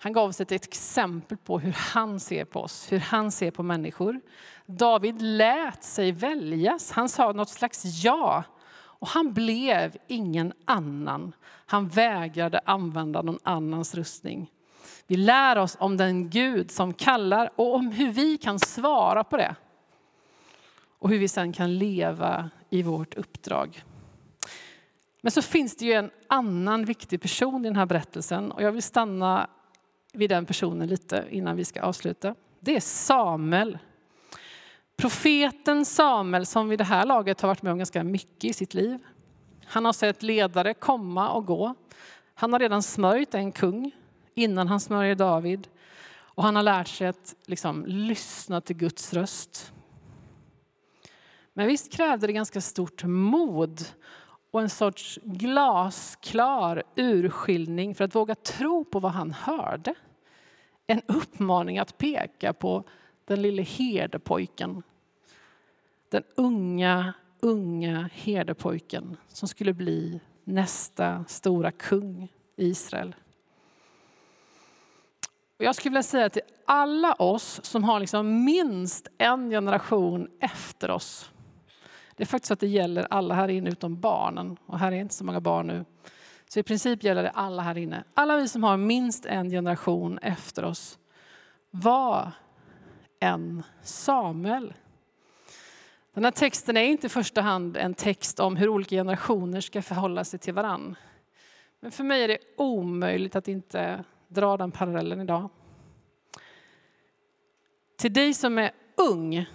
Han 0.02 0.14
gav 0.14 0.30
oss 0.30 0.42
ett 0.42 0.52
exempel 0.52 1.38
på 1.38 1.60
hur 1.60 1.72
han 1.72 2.20
ser 2.20 2.46
på 2.46 2.60
oss, 2.60 2.92
hur 2.92 3.00
han 3.00 3.32
ser 3.32 3.52
på 3.52 3.64
människor. 3.64 4.22
David 4.66 5.22
lät 5.22 5.84
sig 5.84 6.12
väljas. 6.12 6.92
Han 6.92 7.10
sa 7.10 7.32
något 7.32 7.50
slags 7.50 8.04
ja. 8.04 8.44
Och 8.72 9.08
han 9.08 9.34
blev 9.34 9.98
ingen 10.08 10.54
annan. 10.66 11.36
Han 11.66 11.88
vägrade 11.88 12.60
använda 12.66 13.22
någon 13.22 13.40
annans 13.44 13.96
rustning. 13.96 14.52
Vi 15.08 15.18
lär 15.18 15.58
oss 15.58 15.78
om 15.80 15.98
den 15.98 16.30
Gud 16.30 16.72
som 16.72 16.94
kallar 16.94 17.50
och 17.56 17.76
om 17.76 17.92
hur 17.92 18.12
vi 18.12 18.38
kan 18.38 18.60
svara 18.60 19.24
på 19.24 19.38
det. 19.38 19.56
Och 21.00 21.10
hur 21.10 21.20
vi 21.20 21.28
sen 21.28 21.54
kan 21.54 21.78
leva 21.78 22.50
i 22.70 22.84
vårt 22.84 23.14
uppdrag. 23.14 23.84
Men 25.22 25.32
så 25.32 25.42
finns 25.42 25.76
det 25.76 25.86
ju 25.86 25.94
en 25.94 26.12
annan 26.28 26.86
viktig 26.86 27.22
person 27.22 27.66
i 27.66 27.68
den 27.68 27.76
här 27.76 27.86
berättelsen 27.86 28.52
och 28.52 28.62
jag 28.62 28.72
vill 28.72 28.84
stanna 28.84 29.50
vid 30.14 30.30
den 30.30 30.46
personen 30.46 30.88
lite 30.88 31.26
innan 31.30 31.56
vi 31.56 31.66
ska 31.66 31.82
avsluta. 31.82 32.36
Det 32.60 32.76
är 32.76 32.80
Samuel. 32.80 33.78
Profeten 34.98 35.86
Samuel 35.86 36.46
som 36.46 36.70
vid 36.70 36.80
det 36.80 36.84
här 36.84 37.06
laget 37.06 37.42
har 37.42 37.48
varit 37.48 37.62
med 37.62 37.72
om 37.72 37.78
ganska 37.78 38.04
mycket 38.04 38.44
i 38.44 38.54
sitt 38.54 38.74
liv. 38.74 39.00
Han 39.66 39.86
har 39.86 39.94
sett 39.94 40.24
ledare 40.24 40.74
komma 40.74 41.30
och 41.30 41.46
gå. 41.46 41.76
Han 42.34 42.54
har 42.54 42.60
redan 42.60 42.84
smörjt 42.84 43.34
en 43.34 43.52
kung 43.52 43.92
innan 44.34 44.68
han 44.68 44.80
smörjer 44.80 45.16
David. 45.16 45.68
Och 46.12 46.44
han 46.44 46.56
har 46.56 46.64
lärt 46.64 46.88
sig 46.88 47.08
att 47.08 47.36
liksom, 47.46 47.86
lyssna 47.86 48.62
till 48.62 48.76
Guds 48.76 49.14
röst. 49.14 49.74
Men 51.54 51.68
visst 51.68 51.92
krävde 51.92 52.28
det 52.28 52.34
ganska 52.34 52.62
stort 52.62 53.04
mod 53.04 53.86
och 54.52 54.62
en 54.62 54.70
sorts 54.70 55.20
glasklar 55.24 56.84
urskiljning 56.96 57.96
för 57.96 58.04
att 58.04 58.16
våga 58.16 58.36
tro 58.36 58.86
på 58.86 59.00
vad 59.00 59.12
han 59.12 59.32
hörde. 59.32 59.94
En 60.88 61.02
uppmaning 61.08 61.80
att 61.80 61.98
peka 61.98 62.54
på 62.54 62.84
den 63.26 63.42
lille 63.42 63.62
herdepojken. 63.62 64.84
Den 66.10 66.24
unga, 66.36 67.14
unga 67.40 68.10
herdepojken 68.14 69.18
som 69.28 69.48
skulle 69.48 69.74
bli 69.74 70.20
nästa 70.44 71.26
stora 71.28 71.72
kung 71.72 72.32
i 72.56 72.68
Israel. 72.68 73.16
Och 75.58 75.66
jag 75.66 75.76
skulle 75.76 75.92
vilja 75.92 76.04
säga 76.04 76.30
till 76.30 76.42
alla 76.66 77.14
oss 77.14 77.60
som 77.64 77.84
har 77.84 78.00
liksom 78.00 78.44
minst 78.44 79.08
en 79.18 79.50
generation 79.50 80.28
efter 80.40 80.92
oss 80.92 81.32
det 82.20 82.24
är 82.24 82.28
faktiskt 82.28 82.48
så 82.48 82.54
att 82.54 82.60
det 82.60 82.68
gäller 82.68 83.08
alla 83.10 83.36
här 83.36 83.48
inne 83.48 83.70
utom 83.70 84.00
barnen. 84.00 84.58
Och 84.66 84.80
här 84.80 84.92
är 84.92 84.96
inte 84.96 85.14
så 85.14 85.24
många 85.24 85.40
barn 85.42 85.68
nu. 85.68 85.86
Så 86.48 86.60
i 86.60 86.64
princip 86.64 87.04
gäller 87.04 87.24
det 87.24 87.30
alla 87.30 87.62
här 87.62 87.78
inne. 87.78 88.04
Alla 88.14 88.38
vi 88.38 88.48
som 88.48 88.64
har 88.64 88.78
minst 88.78 89.26
en 89.26 89.50
generation 89.50 90.18
efter 90.18 90.66
oss. 90.66 91.00
Var 91.72 92.32
en 93.20 93.64
Samuel. 93.84 94.74
Den 96.14 96.24
här 96.24 96.32
texten 96.32 96.78
är 96.78 96.82
inte 96.84 97.08
i 97.08 97.10
första 97.10 97.42
hand 97.42 97.78
en 97.78 97.94
text 97.94 98.40
om 98.40 98.56
hur 98.56 98.70
olika 98.70 98.96
generationer 98.96 99.62
ska 99.62 99.82
förhålla 99.82 100.24
sig 100.24 100.40
till 100.40 100.54
varann. 100.54 100.96
Men 101.80 101.92
för 101.92 102.04
mig 102.04 102.24
är 102.24 102.28
det 102.28 102.40
omöjligt 102.58 103.36
att 103.36 103.48
inte 103.48 104.04
dra 104.28 104.58
den 104.58 104.72
parallellen 104.72 105.22
idag. 105.22 105.50
Till 107.98 108.14
dig 108.14 108.34
som 108.34 108.58
är 108.58 108.72
ung 109.12 109.46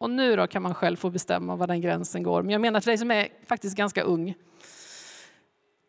och 0.00 0.10
nu 0.10 0.36
då 0.36 0.46
kan 0.46 0.62
man 0.62 0.74
själv 0.74 0.96
få 0.96 1.10
bestämma 1.10 1.56
var 1.56 1.66
den 1.66 1.80
gränsen 1.80 2.22
går. 2.22 2.42
Men 2.42 2.50
jag 2.50 2.60
menar 2.60 2.80
till 2.80 2.88
dig 2.88 2.98
som 2.98 3.10
är 3.10 3.28
faktiskt 3.46 3.76
ganska 3.76 4.02
ung. 4.02 4.34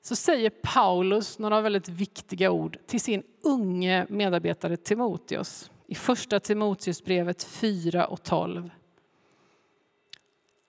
Så 0.02 0.16
säger 0.16 0.50
Paulus 0.50 1.40
några 1.40 1.62
väldigt 1.62 1.90
viktiga 1.90 2.52
ord 2.52 2.78
till 2.88 3.02
sin 3.02 3.24
unge 3.44 4.06
medarbetare 4.10 4.78
Timoteus 4.78 5.72
i 5.88 5.96
första 5.96 6.40
Timoteusbrevet 6.40 7.44
4 7.44 8.06
och 8.06 8.24
12. 8.24 8.70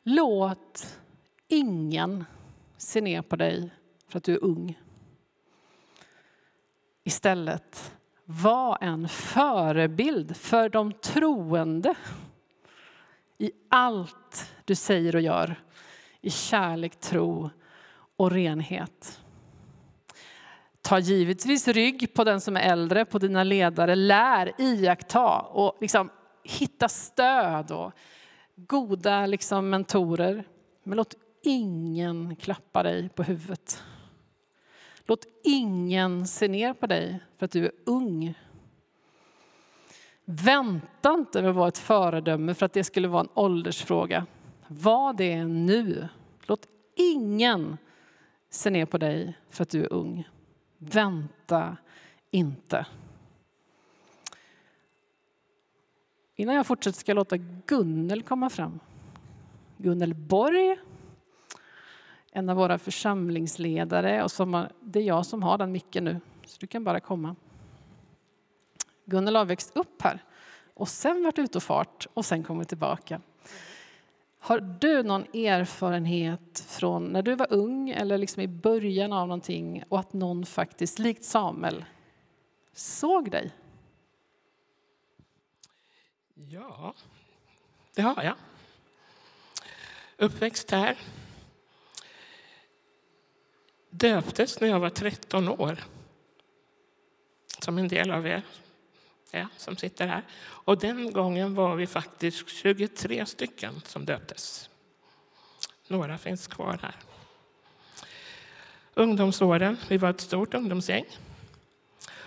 Låt 0.02 0.98
ingen 1.48 2.24
se 2.76 3.00
ner 3.00 3.22
på 3.22 3.36
dig 3.36 3.70
för 4.08 4.18
att 4.18 4.24
du 4.24 4.32
är 4.34 4.44
ung. 4.44 4.78
Istället, 7.04 7.92
var 8.24 8.78
en 8.80 9.08
förebild 9.08 10.36
för 10.36 10.68
de 10.68 10.92
troende 10.92 11.94
i 13.38 13.50
allt 13.68 14.52
du 14.64 14.74
säger 14.74 15.16
och 15.16 15.22
gör, 15.22 15.60
i 16.20 16.30
kärlek, 16.30 17.00
tro 17.00 17.50
och 18.16 18.30
renhet. 18.30 19.20
Ta 20.82 20.98
givetvis 20.98 21.68
rygg 21.68 22.14
på 22.14 22.24
den 22.24 22.40
som 22.40 22.56
är 22.56 22.60
äldre, 22.60 23.04
på 23.04 23.18
dina 23.18 23.44
ledare. 23.44 23.94
Lär, 23.94 24.52
iaktta 24.58 25.40
och 25.40 25.76
liksom 25.80 26.10
hitta 26.44 26.88
stöd 26.88 27.70
och 27.70 27.92
goda 28.56 29.26
liksom 29.26 29.70
mentorer. 29.70 30.44
Men 30.82 30.96
låt 30.96 31.14
ingen 31.42 32.36
klappa 32.36 32.82
dig 32.82 33.08
på 33.08 33.22
huvudet. 33.22 33.82
Låt 35.06 35.26
ingen 35.44 36.26
se 36.26 36.48
ner 36.48 36.74
på 36.74 36.86
dig 36.86 37.20
för 37.38 37.44
att 37.44 37.52
du 37.52 37.64
är 37.64 37.72
ung 37.86 38.34
Vänta 40.24 41.14
inte 41.14 41.42
med 41.42 41.50
att 41.50 41.56
vara 41.56 41.68
ett 41.68 41.78
föredöme 41.78 42.54
för 42.54 42.66
att 42.66 42.72
det 42.72 42.84
skulle 42.84 43.08
vara 43.08 43.20
en 43.20 43.28
åldersfråga. 43.34 44.26
Var 44.68 45.12
det 45.12 45.44
nu. 45.44 46.08
Låt 46.46 46.66
ingen 46.94 47.78
se 48.50 48.70
ner 48.70 48.86
på 48.86 48.98
dig 48.98 49.38
för 49.50 49.62
att 49.62 49.70
du 49.70 49.84
är 49.84 49.92
ung. 49.92 50.28
Vänta 50.78 51.76
inte. 52.30 52.86
Innan 56.36 56.54
jag 56.54 56.66
fortsätter 56.66 56.98
ska 56.98 57.10
jag 57.10 57.16
låta 57.16 57.36
Gunnel 57.66 58.22
komma 58.22 58.50
fram. 58.50 58.80
Gunnel 59.76 60.14
Borg, 60.14 60.76
en 62.32 62.48
av 62.48 62.56
våra 62.56 62.78
församlingsledare. 62.78 64.22
Och 64.22 64.30
som, 64.30 64.66
det 64.80 65.00
är 65.00 65.04
jag 65.04 65.26
som 65.26 65.42
har 65.42 65.58
den 65.58 65.72
micken 65.72 66.04
nu, 66.04 66.20
så 66.46 66.56
du 66.60 66.66
kan 66.66 66.84
bara 66.84 67.00
komma. 67.00 67.36
Gunnel 69.04 69.36
har 69.36 69.44
växt 69.44 69.76
upp 69.76 70.02
här 70.02 70.24
och 70.74 70.88
sen 70.88 71.22
varit 71.22 71.38
ute 71.38 71.58
och 71.58 71.62
fart 71.62 72.06
och 72.14 72.24
sen 72.24 72.44
kommit 72.44 72.68
tillbaka. 72.68 73.20
Har 74.38 74.60
du 74.60 75.02
någon 75.02 75.22
erfarenhet 75.22 76.64
från 76.68 77.04
när 77.04 77.22
du 77.22 77.34
var 77.34 77.52
ung 77.52 77.90
eller 77.90 78.18
liksom 78.18 78.42
i 78.42 78.48
början 78.48 79.12
av 79.12 79.28
någonting 79.28 79.84
och 79.88 80.00
att 80.00 80.12
någon 80.12 80.46
faktiskt, 80.46 80.98
likt 80.98 81.24
Samuel, 81.24 81.84
såg 82.72 83.30
dig? 83.30 83.50
Ja, 86.34 86.94
det 87.94 88.02
har 88.02 88.22
jag. 88.22 88.34
Uppväxt 90.16 90.70
här. 90.70 90.98
Döptes 93.90 94.60
när 94.60 94.68
jag 94.68 94.80
var 94.80 94.90
13 94.90 95.48
år. 95.48 95.84
Som 97.58 97.78
en 97.78 97.88
del 97.88 98.10
av 98.10 98.26
er 98.26 98.42
ja, 99.32 99.46
som 99.56 99.76
sitter 99.76 100.06
här. 100.06 100.22
Och 100.42 100.78
den 100.78 101.12
gången 101.12 101.54
var 101.54 101.76
vi 101.76 101.86
faktiskt 101.86 102.48
23 102.48 103.26
stycken 103.26 103.80
som 103.84 104.04
döptes. 104.04 104.70
Några 105.88 106.18
finns 106.18 106.46
kvar 106.46 106.78
här. 106.82 106.94
Ungdomsåren, 108.94 109.76
vi 109.88 109.96
var 109.98 110.10
ett 110.10 110.20
stort 110.20 110.54
ungdomsgäng. 110.54 111.04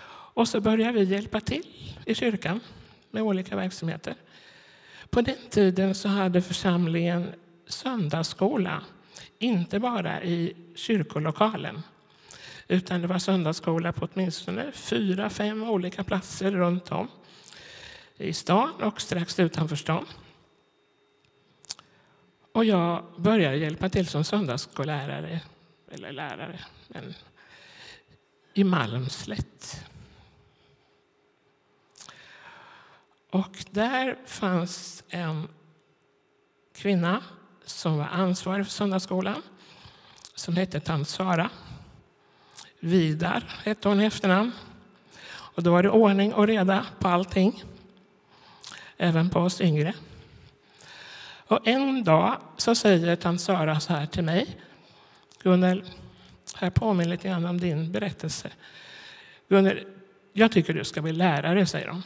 Och 0.08 0.48
så 0.48 0.60
började 0.60 0.92
vi 0.92 1.04
hjälpa 1.04 1.40
till 1.40 1.66
i 2.06 2.14
kyrkan 2.14 2.60
med 3.10 3.22
olika 3.22 3.56
verksamheter. 3.56 4.14
På 5.10 5.20
den 5.20 5.36
tiden 5.50 5.94
så 5.94 6.08
hade 6.08 6.42
församlingen 6.42 7.32
söndagsskola, 7.66 8.82
inte 9.38 9.80
bara 9.80 10.22
i 10.22 10.56
kyrkolokalen 10.74 11.82
utan 12.68 13.00
det 13.00 13.06
var 13.06 13.18
söndagsskola 13.18 13.92
på 13.92 14.08
åtminstone 14.12 14.72
fyra, 14.72 15.30
fem 15.30 15.62
olika 15.62 16.04
platser 16.04 16.52
runt 16.52 16.92
om 16.92 17.08
i 18.16 18.32
stan 18.32 18.82
och 18.82 19.00
strax 19.00 19.38
utanför 19.38 19.76
stan. 19.76 20.06
Och 22.52 22.64
jag 22.64 23.04
började 23.16 23.56
hjälpa 23.56 23.88
till 23.88 24.06
som 24.06 24.24
söndagsskollärare, 24.24 25.40
eller 25.90 26.12
lärare, 26.12 26.60
men 26.88 27.14
i 28.54 28.64
Malmslätt. 28.64 29.84
Och 33.30 33.64
där 33.70 34.18
fanns 34.26 35.04
en 35.08 35.48
kvinna 36.74 37.22
som 37.64 37.98
var 37.98 38.06
ansvarig 38.06 38.66
för 38.66 38.72
söndagsskolan 38.72 39.42
som 40.34 40.56
hette 40.56 40.80
tant 40.80 41.08
Sara. 41.08 41.50
Vidar 42.80 43.44
hette 43.64 43.88
hon 43.88 44.00
i 44.00 44.04
efternamn. 44.04 44.52
Och 45.28 45.62
då 45.62 45.72
var 45.72 45.82
det 45.82 45.90
ordning 45.90 46.34
och 46.34 46.46
reda 46.46 46.86
på 46.98 47.08
allting, 47.08 47.64
även 48.96 49.30
på 49.30 49.40
oss 49.40 49.60
yngre. 49.60 49.94
Och 51.48 51.68
en 51.68 52.04
dag 52.04 52.36
så 52.56 52.74
säger 52.74 53.16
tant 53.16 53.40
Sara 53.40 53.80
så 53.80 53.92
här 53.92 54.06
till 54.06 54.24
mig. 54.24 54.56
Gunnel, 55.42 55.84
här 56.54 56.70
påminner 56.70 57.10
lite 57.10 57.28
grann 57.28 57.44
om 57.44 57.60
din 57.60 57.92
berättelse. 57.92 58.50
Gunnel, 59.48 59.86
jag 60.32 60.52
tycker 60.52 60.74
du 60.74 60.84
ska 60.84 61.02
bli 61.02 61.12
lärare, 61.12 61.66
säger 61.66 61.88
hon. 61.88 62.02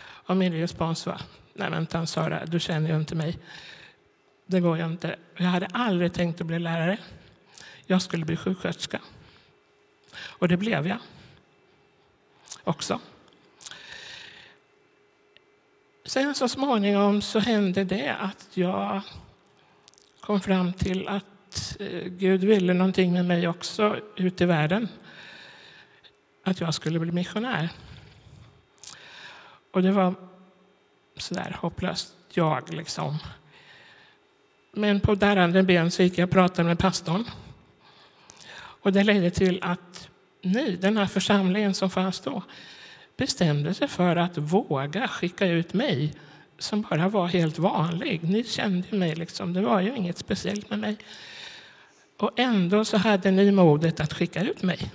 Och 0.00 0.36
min 0.36 0.52
respons 0.52 1.06
var, 1.06 1.20
nej 1.54 1.70
men 1.70 1.86
tant 1.86 2.08
Sara, 2.08 2.46
du 2.46 2.60
känner 2.60 2.90
ju 2.90 2.96
inte 2.96 3.14
mig. 3.14 3.38
Det 4.46 4.60
går 4.60 4.78
ju 4.78 4.84
inte. 4.84 5.16
Jag 5.36 5.46
hade 5.46 5.66
aldrig 5.66 6.12
tänkt 6.12 6.40
att 6.40 6.46
bli 6.46 6.58
lärare. 6.58 6.98
Jag 7.86 8.02
skulle 8.02 8.24
bli 8.24 8.36
sjuksköterska. 8.36 9.00
Och 10.18 10.48
det 10.48 10.56
blev 10.56 10.86
jag 10.86 10.98
också. 12.64 13.00
Sen 16.04 16.34
så 16.34 16.48
småningom 16.48 17.22
så 17.22 17.38
hände 17.38 17.84
det 17.84 18.16
att 18.20 18.48
jag 18.54 19.00
kom 20.20 20.40
fram 20.40 20.72
till 20.72 21.08
att 21.08 21.76
eh, 21.80 22.04
Gud 22.04 22.44
ville 22.44 22.74
någonting 22.74 23.12
med 23.12 23.24
mig 23.24 23.48
också 23.48 24.00
ute 24.16 24.44
i 24.44 24.46
världen. 24.46 24.88
Att 26.44 26.60
jag 26.60 26.74
skulle 26.74 26.98
bli 26.98 27.12
missionär. 27.12 27.68
Och 29.72 29.82
det 29.82 29.92
var 29.92 30.14
sådär 31.16 31.56
hopplöst 31.60 32.14
jag 32.32 32.74
liksom. 32.74 33.18
Men 34.72 35.00
på 35.00 35.14
darrande 35.14 35.62
ben 35.62 35.90
så 35.90 36.02
gick 36.02 36.18
jag 36.18 36.26
och 36.26 36.32
pratade 36.32 36.68
med 36.68 36.78
pastorn. 36.78 37.24
Och 38.86 38.92
det 38.92 39.04
ledde 39.04 39.30
till 39.30 39.58
att 39.62 40.08
ni, 40.42 40.76
den 40.76 40.96
här 40.96 41.06
församlingen 41.06 41.74
som 41.74 41.90
fanns 41.90 42.20
då, 42.20 42.42
bestämde 43.16 43.74
sig 43.74 43.88
för 43.88 44.16
att 44.16 44.38
våga 44.38 45.08
skicka 45.08 45.46
ut 45.46 45.74
mig 45.74 46.14
som 46.58 46.82
bara 46.82 47.08
var 47.08 47.26
helt 47.26 47.58
vanlig. 47.58 48.22
Ni 48.22 48.44
kände 48.44 48.96
mig, 48.96 49.14
liksom. 49.14 49.52
det 49.52 49.60
var 49.60 49.80
ju 49.80 49.96
inget 49.96 50.18
speciellt 50.18 50.70
med 50.70 50.78
mig. 50.78 50.96
Och 52.16 52.30
ändå 52.36 52.84
så 52.84 52.96
hade 52.96 53.30
ni 53.30 53.50
modet 53.50 54.00
att 54.00 54.12
skicka 54.12 54.42
ut 54.42 54.62
mig. 54.62 54.90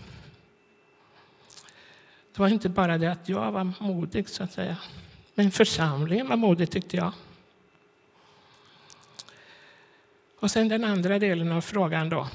Det 2.34 2.39
var 2.39 2.47
inte 2.47 2.69
bara 2.69 2.97
det 2.97 3.12
att 3.12 3.30
jag 3.30 3.51
var 3.51 3.73
modig, 3.80 4.30
så 4.30 4.43
att 4.43 4.54
säga. 4.54 4.77
Men 5.36 5.51
församlingen 5.51 6.30
var 6.30 6.36
modig, 6.36 6.71
tyckte 6.71 6.97
jag. 6.97 7.12
Och 10.39 10.51
sen 10.51 10.67
den 10.67 10.84
andra 10.84 11.19
delen 11.19 11.51
av 11.51 11.62
frågan 11.62 12.10
då. 12.10 12.27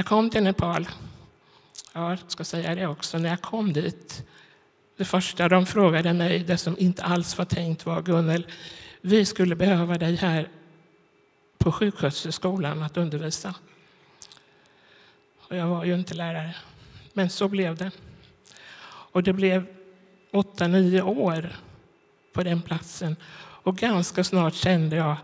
Jag 0.00 0.06
kom 0.06 0.30
till 0.30 0.42
Nepal. 0.42 0.88
Jag 1.92 2.18
ska 2.26 2.44
säga 2.44 2.74
det 2.74 2.86
också, 2.86 3.18
när 3.18 3.28
jag 3.28 3.40
kom 3.40 3.72
dit. 3.72 4.24
Det 4.96 5.04
första 5.04 5.48
de 5.48 5.66
frågade 5.66 6.12
mig, 6.12 6.38
det 6.38 6.58
som 6.58 6.76
inte 6.78 7.02
alls 7.02 7.38
var 7.38 7.44
tänkt 7.44 7.86
var 7.86 8.02
Gunnel, 8.02 8.46
vi 9.00 9.24
skulle 9.24 9.56
behöva 9.56 9.98
dig 9.98 10.16
här 10.16 10.48
på 11.58 11.72
sjuksköterskeskolan 11.72 12.82
att 12.82 12.96
undervisa. 12.96 13.54
Och 15.48 15.56
jag 15.56 15.66
var 15.66 15.84
ju 15.84 15.94
inte 15.94 16.14
lärare, 16.14 16.54
men 17.12 17.30
så 17.30 17.48
blev 17.48 17.76
det. 17.76 17.90
Och 18.84 19.22
det 19.22 19.32
blev 19.32 19.66
åtta, 20.32 20.66
nio 20.66 21.02
år 21.02 21.56
på 22.32 22.42
den 22.42 22.62
platsen. 22.62 23.16
Och 23.62 23.76
ganska 23.76 24.24
snart 24.24 24.54
kände 24.54 24.96
jag, 24.96 25.16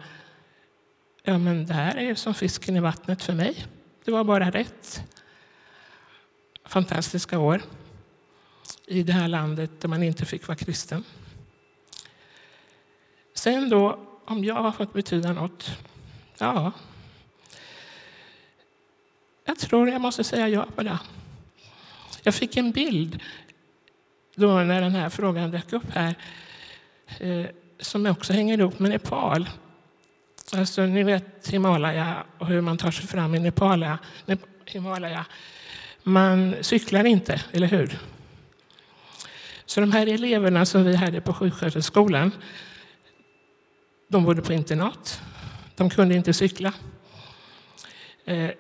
ja 1.23 1.39
men 1.39 1.67
det 1.67 1.75
här 1.75 1.97
är 1.97 2.03
ju 2.03 2.15
som 2.15 2.35
fisken 2.35 2.77
i 2.77 2.81
vattnet 2.81 3.23
för 3.23 3.33
mig. 3.33 3.67
Det 4.07 4.13
var 4.13 4.25
bara 4.25 4.51
rätt. 4.51 5.03
Fantastiska 6.65 7.39
år 7.39 7.63
i 8.87 9.03
det 9.03 9.13
här 9.13 9.29
landet 9.29 9.71
där 9.81 9.89
man 9.89 10.03
inte 10.03 10.25
fick 10.25 10.49
vara 10.49 10.57
kristen. 10.57 11.05
Sen 13.35 13.71
då, 13.71 13.99
om 14.25 14.45
jag 14.45 14.55
har 14.55 14.73
fått 14.73 14.93
betyda 14.93 15.33
något? 15.33 15.71
Ja. 16.39 16.73
Jag 19.45 19.59
tror 19.59 19.89
jag 19.89 20.01
måste 20.01 20.25
säga 20.25 20.49
ja 20.49 20.67
på 20.77 20.83
det. 20.83 20.99
Jag 22.23 22.35
fick 22.35 22.57
en 22.57 22.73
bild 22.73 23.23
då 24.35 24.47
när 24.47 24.81
den 24.81 24.95
här 24.95 25.09
frågan 25.09 25.51
dök 25.51 25.73
upp 25.73 25.91
här 25.91 26.15
eh, 27.19 27.47
som 27.81 28.07
också 28.07 28.33
hänger 28.33 28.59
ihop 28.59 28.79
med 28.79 28.91
Nepal. 28.91 29.49
Alltså, 30.47 30.61
alltså, 30.61 30.87
ni 30.87 31.03
vet 31.03 31.49
Himalaya 31.49 32.25
och 32.39 32.47
hur 32.47 32.61
man 32.61 32.79
tar 32.79 32.91
sig 32.91 33.07
fram 33.07 33.35
i 33.35 33.39
Nepal. 33.39 33.87
Himalaya. 34.67 35.27
Man 36.03 36.55
cyklar 36.61 37.05
inte, 37.05 37.43
eller 37.53 37.67
hur? 37.67 37.99
Så 39.67 39.81
de 39.81 39.93
här 39.93 40.07
eleverna 40.07 40.67
som 40.67 40.85
vi 40.85 40.97
hade 40.97 41.21
på 41.21 41.33
sjuksköterskeskolan, 41.33 42.33
de 44.09 44.25
bodde 44.25 44.43
på 44.43 44.53
internat. 44.53 45.21
De 45.77 45.91
kunde 45.91 46.15
inte 46.15 46.33
cykla. 46.33 46.73
Eh, 48.25 48.51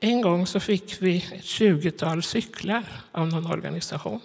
en 0.00 0.20
gång 0.20 0.46
så 0.46 0.60
fick 0.60 1.02
vi 1.02 1.24
ett 1.32 1.44
tjugotal 1.44 2.22
cyklar 2.22 2.84
av 3.12 3.28
någon 3.28 3.46
organisation. 3.46 4.20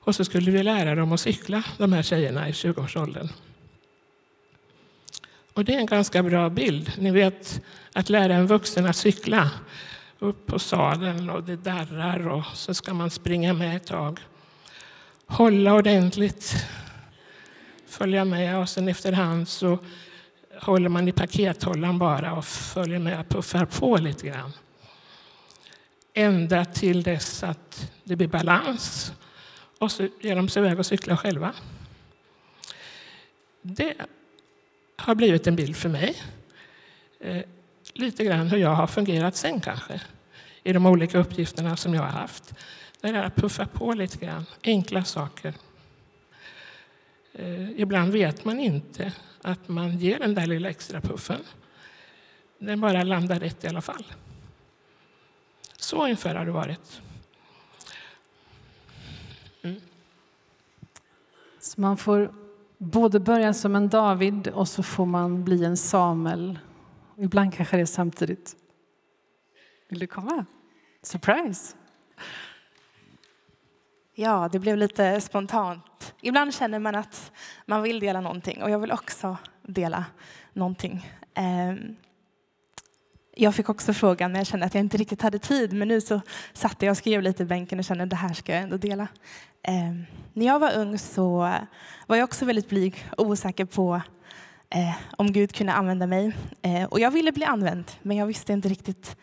Och 0.00 0.14
så 0.14 0.24
skulle 0.24 0.50
vi 0.50 0.62
lära 0.62 0.94
dem 0.94 1.12
att 1.12 1.20
cykla, 1.20 1.62
de 1.78 1.92
här 1.92 2.02
tjejerna 2.02 2.48
i 2.48 2.52
20-årsåldern. 2.52 3.28
Och 5.54 5.64
det 5.64 5.74
är 5.74 5.78
en 5.78 5.86
ganska 5.86 6.22
bra 6.22 6.50
bild. 6.50 6.92
Ni 6.98 7.10
vet 7.10 7.62
att 7.92 8.08
lära 8.08 8.34
en 8.34 8.46
vuxen 8.46 8.86
att 8.86 8.96
cykla 8.96 9.50
upp 10.18 10.46
på 10.46 10.58
sadeln 10.58 11.30
och 11.30 11.42
det 11.42 11.56
darrar 11.56 12.28
och 12.28 12.44
så 12.54 12.74
ska 12.74 12.94
man 12.94 13.10
springa 13.10 13.52
med 13.52 13.76
ett 13.76 13.86
tag. 13.86 14.20
Hålla 15.26 15.74
ordentligt, 15.74 16.66
följa 17.86 18.24
med 18.24 18.58
och 18.58 18.68
sen 18.68 18.88
efterhand 18.88 19.48
så 19.48 19.78
håller 20.60 20.88
man 20.88 21.08
i 21.08 21.12
pakethållaren 21.12 21.98
bara 21.98 22.32
och 22.32 22.44
följer 22.44 22.98
med 22.98 23.20
och 23.20 23.28
puffar 23.28 23.64
på 23.64 23.96
lite 23.96 24.26
grann. 24.26 24.52
Ända 26.14 26.64
till 26.64 27.02
dess 27.02 27.42
att 27.42 27.92
det 28.04 28.16
blir 28.16 28.28
balans 28.28 29.12
och 29.78 29.92
så 29.92 30.08
ger 30.20 30.36
de 30.36 30.48
sig 30.48 30.62
iväg 30.62 30.78
och 30.78 30.86
cyklar 30.86 31.16
själva. 31.16 31.52
Det 33.62 33.94
har 35.02 35.14
blivit 35.14 35.46
en 35.46 35.56
bild 35.56 35.76
för 35.76 35.88
mig. 35.88 36.22
Eh, 37.20 37.42
lite 37.92 38.24
grann 38.24 38.46
hur 38.46 38.58
jag 38.58 38.74
har 38.74 38.86
fungerat 38.86 39.36
sen 39.36 39.60
kanske 39.60 40.00
i 40.62 40.72
de 40.72 40.86
olika 40.86 41.18
uppgifterna 41.18 41.76
som 41.76 41.94
jag 41.94 42.02
har 42.02 42.08
haft. 42.08 42.54
Det 43.00 43.08
är 43.08 43.22
att 43.22 43.36
puffa 43.36 43.66
på 43.66 43.92
lite 43.92 44.26
grann, 44.26 44.46
enkla 44.64 45.04
saker. 45.04 45.54
Eh, 47.32 47.80
ibland 47.80 48.12
vet 48.12 48.44
man 48.44 48.60
inte 48.60 49.12
att 49.42 49.68
man 49.68 49.98
ger 49.98 50.18
den 50.18 50.34
där 50.34 50.46
lilla 50.46 50.70
extra 50.70 51.00
puffen. 51.00 51.40
Den 52.58 52.80
bara 52.80 53.02
landar 53.02 53.40
rätt 53.40 53.64
i 53.64 53.68
alla 53.68 53.80
fall. 53.80 54.04
Så 55.76 56.04
ungefär 56.04 56.34
har 56.34 56.44
det 56.44 56.52
varit. 56.52 57.00
Mm. 59.62 59.80
Så 61.60 61.80
man 61.80 61.96
får 61.96 62.41
både 62.82 63.20
börja 63.20 63.54
som 63.54 63.76
en 63.76 63.88
David 63.88 64.48
och 64.48 64.68
så 64.68 64.82
får 64.82 65.06
man 65.06 65.44
bli 65.44 65.64
en 65.64 65.76
Samuel. 65.76 66.58
Ibland 67.16 67.54
kanske 67.54 67.76
det 67.76 67.80
är 67.80 67.86
samtidigt. 67.86 68.56
Vill 69.88 69.98
du 69.98 70.06
komma? 70.06 70.44
Surprise! 71.02 71.76
Ja, 74.14 74.48
det 74.52 74.58
blev 74.58 74.76
lite 74.76 75.20
spontant. 75.20 76.14
Ibland 76.20 76.54
känner 76.54 76.78
man 76.78 76.94
att 76.94 77.32
man 77.66 77.82
vill 77.82 78.00
dela 78.00 78.20
någonting 78.20 78.62
och 78.62 78.70
jag 78.70 78.78
vill 78.78 78.92
också 78.92 79.36
dela 79.62 80.04
någonting. 80.52 81.10
Ehm, 81.34 81.96
jag 83.36 83.54
fick 83.54 83.68
också 83.68 83.92
frågan, 83.92 84.32
när 84.32 84.40
jag 84.40 84.46
kände 84.46 84.66
att 84.66 84.74
jag 84.74 84.80
inte 84.80 84.96
riktigt 84.96 85.22
hade 85.22 85.38
tid. 85.38 85.72
Men 85.72 85.88
nu 85.88 86.00
så 86.00 86.20
satte 86.52 86.86
jag 86.86 86.90
och 86.90 86.96
skrev 86.96 87.22
lite 87.22 87.42
i 87.42 87.46
bänken 87.46 87.78
och 87.78 87.84
kände 87.84 88.04
att 88.04 88.10
det 88.10 88.16
här 88.16 88.34
ska 88.34 88.52
jag 88.52 88.62
ändå 88.62 88.76
dela. 88.76 89.08
Eh, 89.62 89.92
när 90.32 90.46
jag 90.46 90.58
var 90.58 90.76
ung 90.76 90.98
så 90.98 91.38
var 92.06 92.16
jag 92.16 92.24
också 92.24 92.44
väldigt 92.44 92.68
blyg 92.68 93.06
och 93.16 93.26
osäker 93.26 93.64
på 93.64 94.02
eh, 94.70 94.94
om 95.16 95.32
Gud 95.32 95.54
kunde 95.54 95.72
använda 95.72 96.06
mig. 96.06 96.32
Eh, 96.62 96.84
och 96.84 97.00
jag 97.00 97.10
ville 97.10 97.32
bli 97.32 97.44
använd, 97.44 97.84
men 98.02 98.16
jag 98.16 98.26
visste 98.26 98.52
inte 98.52 98.68
riktigt 98.68 99.16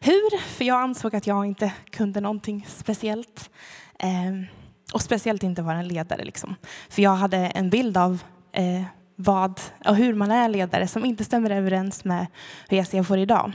hur, 0.00 0.38
för 0.38 0.64
jag 0.64 0.80
ansåg 0.80 1.16
att 1.16 1.26
jag 1.26 1.46
inte 1.46 1.72
kunde 1.90 2.20
någonting 2.20 2.66
speciellt. 2.68 3.50
Eh, 3.98 4.48
och 4.92 5.02
speciellt 5.02 5.42
inte 5.42 5.62
vara 5.62 5.78
en 5.78 5.88
ledare. 5.88 6.24
Liksom. 6.24 6.54
För 6.88 7.02
jag 7.02 7.10
hade 7.10 7.36
en 7.36 7.70
bild 7.70 7.96
av 7.96 8.22
eh, 8.52 8.82
vad 9.16 9.60
och 9.84 9.96
hur 9.96 10.14
man 10.14 10.30
är 10.30 10.48
ledare 10.48 10.88
som 10.88 11.04
inte 11.04 11.24
stämmer 11.24 11.50
överens 11.50 12.04
med 12.04 12.26
hur 12.68 12.76
jag 12.76 12.86
ser 12.86 13.02
på 13.02 13.16
det 13.16 13.22
idag. 13.22 13.52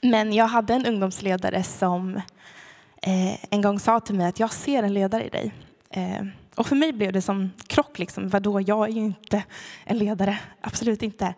Men 0.00 0.32
jag 0.32 0.46
hade 0.46 0.74
en 0.74 0.86
ungdomsledare 0.86 1.62
som 1.62 2.16
eh, 3.02 3.44
en 3.50 3.62
gång 3.62 3.78
sa 3.78 4.00
till 4.00 4.14
mig 4.14 4.26
att 4.26 4.40
jag 4.40 4.52
ser 4.52 4.82
en 4.82 4.94
ledare 4.94 5.24
i 5.24 5.28
dig. 5.28 5.52
Eh, 5.90 6.26
och 6.54 6.66
för 6.66 6.76
mig 6.76 6.92
blev 6.92 7.12
det 7.12 7.22
som 7.22 7.50
krock. 7.66 7.98
Liksom. 7.98 8.28
Vadå, 8.28 8.60
jag 8.60 8.88
är 8.88 8.92
ju 8.92 9.00
inte 9.00 9.42
en 9.84 9.98
ledare. 9.98 10.38
Absolut 10.60 11.02
inte. 11.02 11.34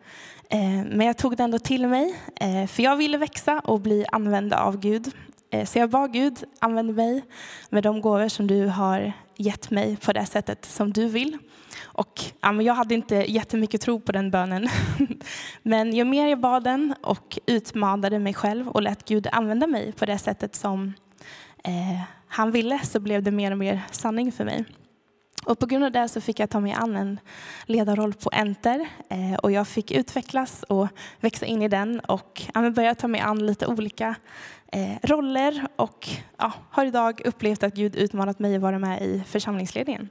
Eh, 0.50 0.84
men 0.90 1.06
jag 1.06 1.16
tog 1.16 1.36
det 1.36 1.42
ändå 1.42 1.58
till 1.58 1.86
mig. 1.86 2.14
Eh, 2.40 2.66
för 2.66 2.82
jag 2.82 2.96
ville 2.96 3.18
växa 3.18 3.60
och 3.64 3.80
bli 3.80 4.04
använd 4.12 4.52
av 4.52 4.78
Gud. 4.80 5.10
Eh, 5.50 5.64
så 5.64 5.78
jag 5.78 5.90
bad 5.90 6.12
Gud, 6.12 6.44
använd 6.58 6.94
mig 6.94 7.22
med 7.70 7.82
de 7.82 8.00
gåvor 8.00 8.28
som 8.28 8.46
du 8.46 8.66
har 8.66 9.12
gett 9.36 9.70
mig 9.70 9.96
på 9.96 10.12
det 10.12 10.26
sättet 10.26 10.64
som 10.64 10.92
du 10.92 11.08
vill. 11.08 11.38
Och, 11.82 12.20
ja, 12.40 12.62
jag 12.62 12.74
hade 12.74 12.94
inte 12.94 13.14
jättemycket 13.14 13.80
tro 13.80 14.00
på 14.00 14.12
den 14.12 14.30
bönen. 14.30 14.68
Men 15.62 15.92
ju 15.92 16.04
mer 16.04 16.28
jag 16.28 16.40
bad 16.40 16.64
den 16.64 16.94
och 17.02 17.38
utmanade 17.46 18.18
mig 18.18 18.34
själv 18.34 18.68
och 18.68 18.82
lät 18.82 19.08
Gud 19.08 19.26
använda 19.32 19.66
mig 19.66 19.92
på 19.92 20.06
det 20.06 20.18
sättet 20.18 20.54
som 20.54 20.92
eh, 21.64 22.00
han 22.28 22.50
ville 22.50 22.78
så 22.84 23.00
blev 23.00 23.22
det 23.22 23.30
mer 23.30 23.50
och 23.50 23.58
mer 23.58 23.82
sanning 23.90 24.32
för 24.32 24.44
mig. 24.44 24.64
Och 25.44 25.58
på 25.58 25.66
grund 25.66 25.84
av 25.84 25.92
det 25.92 26.08
så 26.08 26.20
fick 26.20 26.40
jag 26.40 26.50
ta 26.50 26.60
mig 26.60 26.72
an 26.72 26.96
en 26.96 27.20
ledarroll 27.66 28.14
på 28.14 28.30
Enter 28.32 28.88
eh, 29.08 29.34
och 29.34 29.52
jag 29.52 29.68
fick 29.68 29.90
utvecklas 29.90 30.62
och 30.62 30.88
växa 31.20 31.46
in 31.46 31.62
i 31.62 31.68
den 31.68 32.00
och 32.00 32.42
börja 32.74 32.94
ta 32.94 33.08
mig 33.08 33.20
an 33.20 33.46
lite 33.46 33.66
olika 33.66 34.14
eh, 34.72 34.96
roller 35.02 35.66
och 35.76 36.08
ja, 36.38 36.52
har 36.70 36.86
idag 36.86 37.20
upplevt 37.24 37.62
att 37.62 37.74
Gud 37.74 37.96
utmanat 37.96 38.38
mig 38.38 38.56
att 38.56 38.62
vara 38.62 38.78
med 38.78 39.02
i 39.02 39.22
församlingsledningen. 39.26 40.08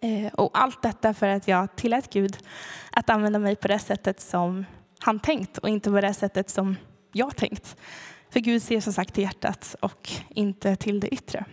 Eh, 0.00 0.32
och 0.34 0.50
allt 0.58 0.82
detta 0.82 1.14
för 1.14 1.28
att 1.28 1.48
jag 1.48 1.76
tillät 1.76 2.12
Gud 2.12 2.36
att 2.90 3.10
använda 3.10 3.38
mig 3.38 3.56
på 3.56 3.68
det 3.68 3.78
sättet 3.78 4.20
som 4.20 4.64
han 4.98 5.20
tänkt 5.20 5.58
och 5.58 5.68
inte 5.68 5.90
på 5.90 6.00
det 6.00 6.14
sättet 6.14 6.50
som 6.50 6.76
jag 7.12 7.36
tänkt. 7.36 7.76
För 8.30 8.40
Gud 8.40 8.62
ser 8.62 8.80
som 8.80 8.92
sagt 8.92 9.14
till 9.14 9.24
hjärtat 9.24 9.76
och 9.80 10.10
inte 10.28 10.76
till 10.76 11.00
det 11.00 11.08
yttre. 11.08 11.44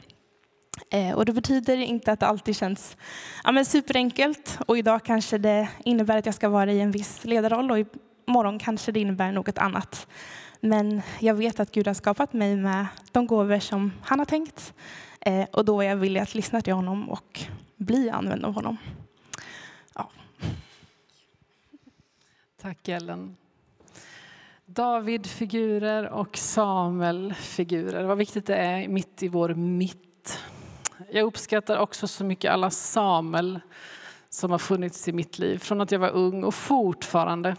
Eh, 0.89 1.13
och 1.13 1.25
det 1.25 1.33
betyder 1.33 1.77
inte 1.77 2.11
att 2.11 2.19
det 2.19 2.27
alltid 2.27 2.55
känns 2.55 2.97
ja, 3.43 3.51
men 3.51 3.65
superenkelt 3.65 4.59
och 4.67 4.77
idag 4.77 5.03
kanske 5.03 5.37
det 5.37 5.69
innebär 5.85 6.17
att 6.17 6.25
jag 6.25 6.35
ska 6.35 6.49
vara 6.49 6.71
i 6.71 6.79
en 6.79 6.91
viss 6.91 7.25
ledarroll 7.25 7.71
och 7.71 7.77
imorgon 8.27 8.59
kanske 8.59 8.91
det 8.91 8.99
innebär 8.99 9.31
något 9.31 9.57
annat. 9.57 10.07
Men 10.59 11.01
jag 11.19 11.33
vet 11.33 11.59
att 11.59 11.71
Gud 11.71 11.87
har 11.87 11.93
skapat 11.93 12.33
mig 12.33 12.55
med 12.55 12.85
de 13.11 13.27
gåvor 13.27 13.59
som 13.59 13.91
han 14.01 14.19
har 14.19 14.25
tänkt 14.25 14.73
eh, 15.19 15.45
och 15.51 15.65
då 15.65 15.81
är 15.81 15.89
jag 15.89 15.95
villig 15.95 16.19
att 16.19 16.35
lyssna 16.35 16.61
till 16.61 16.73
honom 16.73 17.09
och 17.09 17.39
bli 17.75 18.09
använd 18.09 18.45
av 18.45 18.53
honom. 18.53 18.77
Ja. 19.95 20.09
Tack 22.61 22.87
Ellen. 22.87 23.37
David-figurer 24.65 26.09
och 26.09 26.37
Samuel-figurer. 26.37 28.03
Vad 28.03 28.17
viktigt 28.17 28.45
det 28.45 28.55
är 28.55 28.87
mitt 28.87 29.23
i 29.23 29.27
vår 29.27 29.53
mitt. 29.53 30.10
Jag 31.09 31.25
uppskattar 31.25 31.77
också 31.77 32.07
så 32.07 32.23
mycket 32.23 32.51
alla 32.51 32.69
Samuel 32.69 33.59
som 34.29 34.51
har 34.51 34.57
funnits 34.57 35.07
i 35.07 35.11
mitt 35.11 35.39
liv 35.39 35.57
från 35.57 35.81
att 35.81 35.91
jag 35.91 35.99
var 35.99 36.09
ung 36.09 36.43
och 36.43 36.53
fortfarande. 36.53 37.55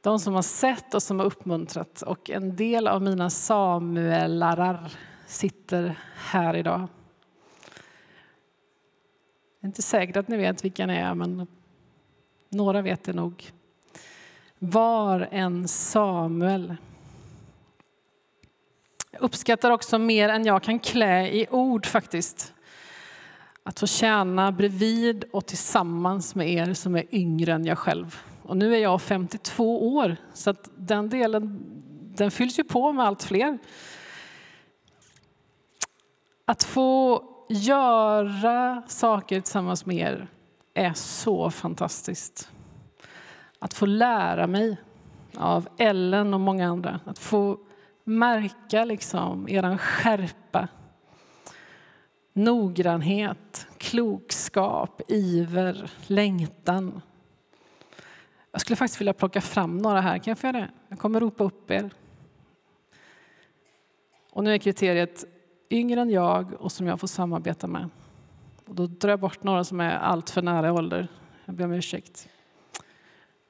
De 0.00 0.18
som 0.18 0.34
har 0.34 0.42
sett 0.42 0.94
och 0.94 1.02
som 1.02 1.18
har 1.18 1.26
uppmuntrat. 1.26 2.02
Och 2.02 2.30
en 2.30 2.56
del 2.56 2.88
av 2.88 3.02
mina 3.02 3.30
Samuelarar 3.30 4.92
sitter 5.26 5.98
här 6.14 6.56
idag. 6.56 6.88
Det 9.60 9.64
är 9.64 9.68
inte 9.68 9.82
säkert 9.82 10.16
att 10.16 10.28
ni 10.28 10.36
vet 10.36 10.64
vilka 10.64 10.86
ni 10.86 10.96
är, 10.96 11.14
men 11.14 11.46
några 12.48 12.82
vet 12.82 13.04
det 13.04 13.12
nog. 13.12 13.52
Var 14.58 15.28
en 15.30 15.68
Samuel. 15.68 16.76
Jag 19.10 19.22
uppskattar 19.22 19.70
också 19.70 19.98
mer 19.98 20.28
än 20.28 20.44
jag 20.44 20.62
kan 20.62 20.78
klä 20.78 21.28
i 21.28 21.46
ord 21.50 21.86
faktiskt. 21.86 22.54
Att 23.62 23.80
få 23.80 23.86
tjäna 23.86 24.52
bredvid 24.52 25.24
och 25.32 25.46
tillsammans 25.46 26.34
med 26.34 26.50
er 26.50 26.74
som 26.74 26.96
är 26.96 27.14
yngre 27.14 27.52
än 27.52 27.64
jag 27.64 27.78
själv. 27.78 28.20
Och 28.42 28.56
nu 28.56 28.74
är 28.74 28.78
jag 28.78 29.02
52 29.02 29.96
år, 29.96 30.16
så 30.34 30.50
att 30.50 30.70
den 30.76 31.08
delen 31.08 31.60
den 32.16 32.30
fylls 32.30 32.58
ju 32.58 32.64
på 32.64 32.92
med 32.92 33.06
allt 33.06 33.22
fler. 33.22 33.58
Att 36.44 36.64
få 36.64 37.24
göra 37.48 38.82
saker 38.86 39.40
tillsammans 39.40 39.86
med 39.86 39.96
er 39.96 40.28
är 40.74 40.92
så 40.92 41.50
fantastiskt. 41.50 42.50
Att 43.58 43.74
få 43.74 43.86
lära 43.86 44.46
mig 44.46 44.76
av 45.36 45.68
Ellen 45.78 46.34
och 46.34 46.40
många 46.40 46.68
andra. 46.68 47.00
Att 47.04 47.18
få 47.18 47.58
märka 48.08 48.84
liksom 48.84 49.48
er 49.48 49.76
skärpa, 49.76 50.68
noggrannhet, 52.32 53.66
klokskap, 53.78 55.02
iver, 55.08 55.90
längtan. 56.06 57.00
Jag 58.52 58.60
skulle 58.60 58.76
faktiskt 58.76 59.00
vilja 59.00 59.12
plocka 59.12 59.40
fram 59.40 59.78
några 59.78 60.00
här. 60.00 60.18
Kan 60.18 60.30
jag 60.30 60.38
få 60.38 60.46
göra 60.46 60.58
det? 60.58 60.70
Jag 60.88 60.98
kommer 60.98 61.20
ropa 61.20 61.44
upp 61.44 61.70
er. 61.70 61.90
Och 64.32 64.44
nu 64.44 64.54
är 64.54 64.58
kriteriet 64.58 65.24
yngre 65.70 66.00
än 66.00 66.10
jag 66.10 66.52
och 66.52 66.72
som 66.72 66.86
jag 66.86 67.00
får 67.00 67.08
samarbeta 67.08 67.66
med. 67.66 67.90
Och 68.66 68.74
då 68.74 68.86
drar 68.86 69.10
jag 69.10 69.20
bort 69.20 69.42
några 69.42 69.64
som 69.64 69.80
är 69.80 69.96
allt 69.96 70.30
för 70.30 70.42
nära 70.42 70.72
ålder. 70.72 71.08
Jag 71.44 71.54
ber 71.54 71.64
om 71.64 71.72
ursäkt. 71.72 72.28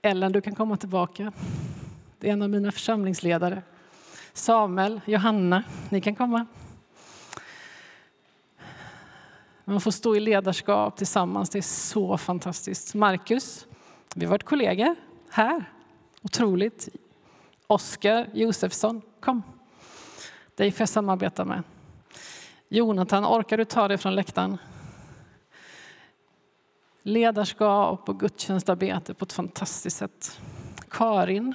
Ellen, 0.03 0.33
du 0.33 0.41
kan 0.41 0.55
komma 0.55 0.77
tillbaka. 0.77 1.33
Det 2.19 2.29
är 2.29 2.33
en 2.33 2.43
av 2.43 2.51
mina 2.51 2.73
församlingsledare. 2.73 3.63
Samuel, 4.39 5.01
Johanna, 5.05 5.63
ni 5.89 6.01
kan 6.01 6.15
komma. 6.15 6.47
Man 9.65 9.81
får 9.81 9.91
stå 9.91 10.17
i 10.17 10.21
ledarskap 10.21 10.97
tillsammans, 10.97 11.51
det 11.51 11.59
är 11.59 11.63
så 11.63 12.19
fantastiskt. 12.19 12.95
Marcus, 12.95 13.67
vi 14.15 14.25
har 14.25 14.31
varit 14.31 14.43
kollegor 14.43 14.97
här. 15.31 15.65
Otroligt. 16.23 16.89
Oskar 17.67 18.31
Josefsson, 18.33 19.03
kom. 19.21 19.43
Dig 20.55 20.73
får 20.73 20.81
jag 20.81 20.89
samarbeta 20.89 21.45
med. 21.45 21.63
Jonathan, 22.69 23.25
orkar 23.25 23.57
du 23.57 23.65
ta 23.65 23.89
dig 23.89 23.99
från 23.99 24.15
läktaren? 24.15 24.59
Ledarskap 27.03 28.09
och 28.09 28.21
gudstjänstarbete 28.21 29.15
på 29.15 29.25
ett 29.25 29.33
fantastiskt 29.33 29.97
sätt. 29.97 30.41
Karin. 30.91 31.55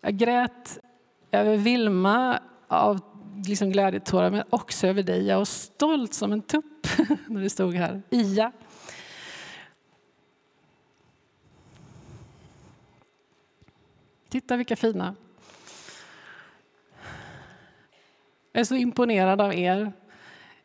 Jag 0.00 0.16
grät 0.16 0.78
över 1.32 1.56
Vilma 1.56 2.40
av 2.68 3.00
liksom 3.46 3.70
glädjetårar, 3.70 4.30
men 4.30 4.42
också 4.50 4.86
över 4.86 5.02
dig. 5.02 5.26
Jag 5.26 5.38
var 5.38 5.44
stolt 5.44 6.14
som 6.14 6.32
en 6.32 6.42
tupp 6.42 6.86
när 7.28 7.40
du 7.40 7.48
stod 7.48 7.74
här. 7.74 8.02
Ia. 8.10 8.52
Titta 14.28 14.56
vilka 14.56 14.76
fina. 14.76 15.14
Jag 18.52 18.60
är 18.60 18.64
så 18.64 18.74
imponerad 18.74 19.40
av 19.40 19.54
er. 19.54 19.92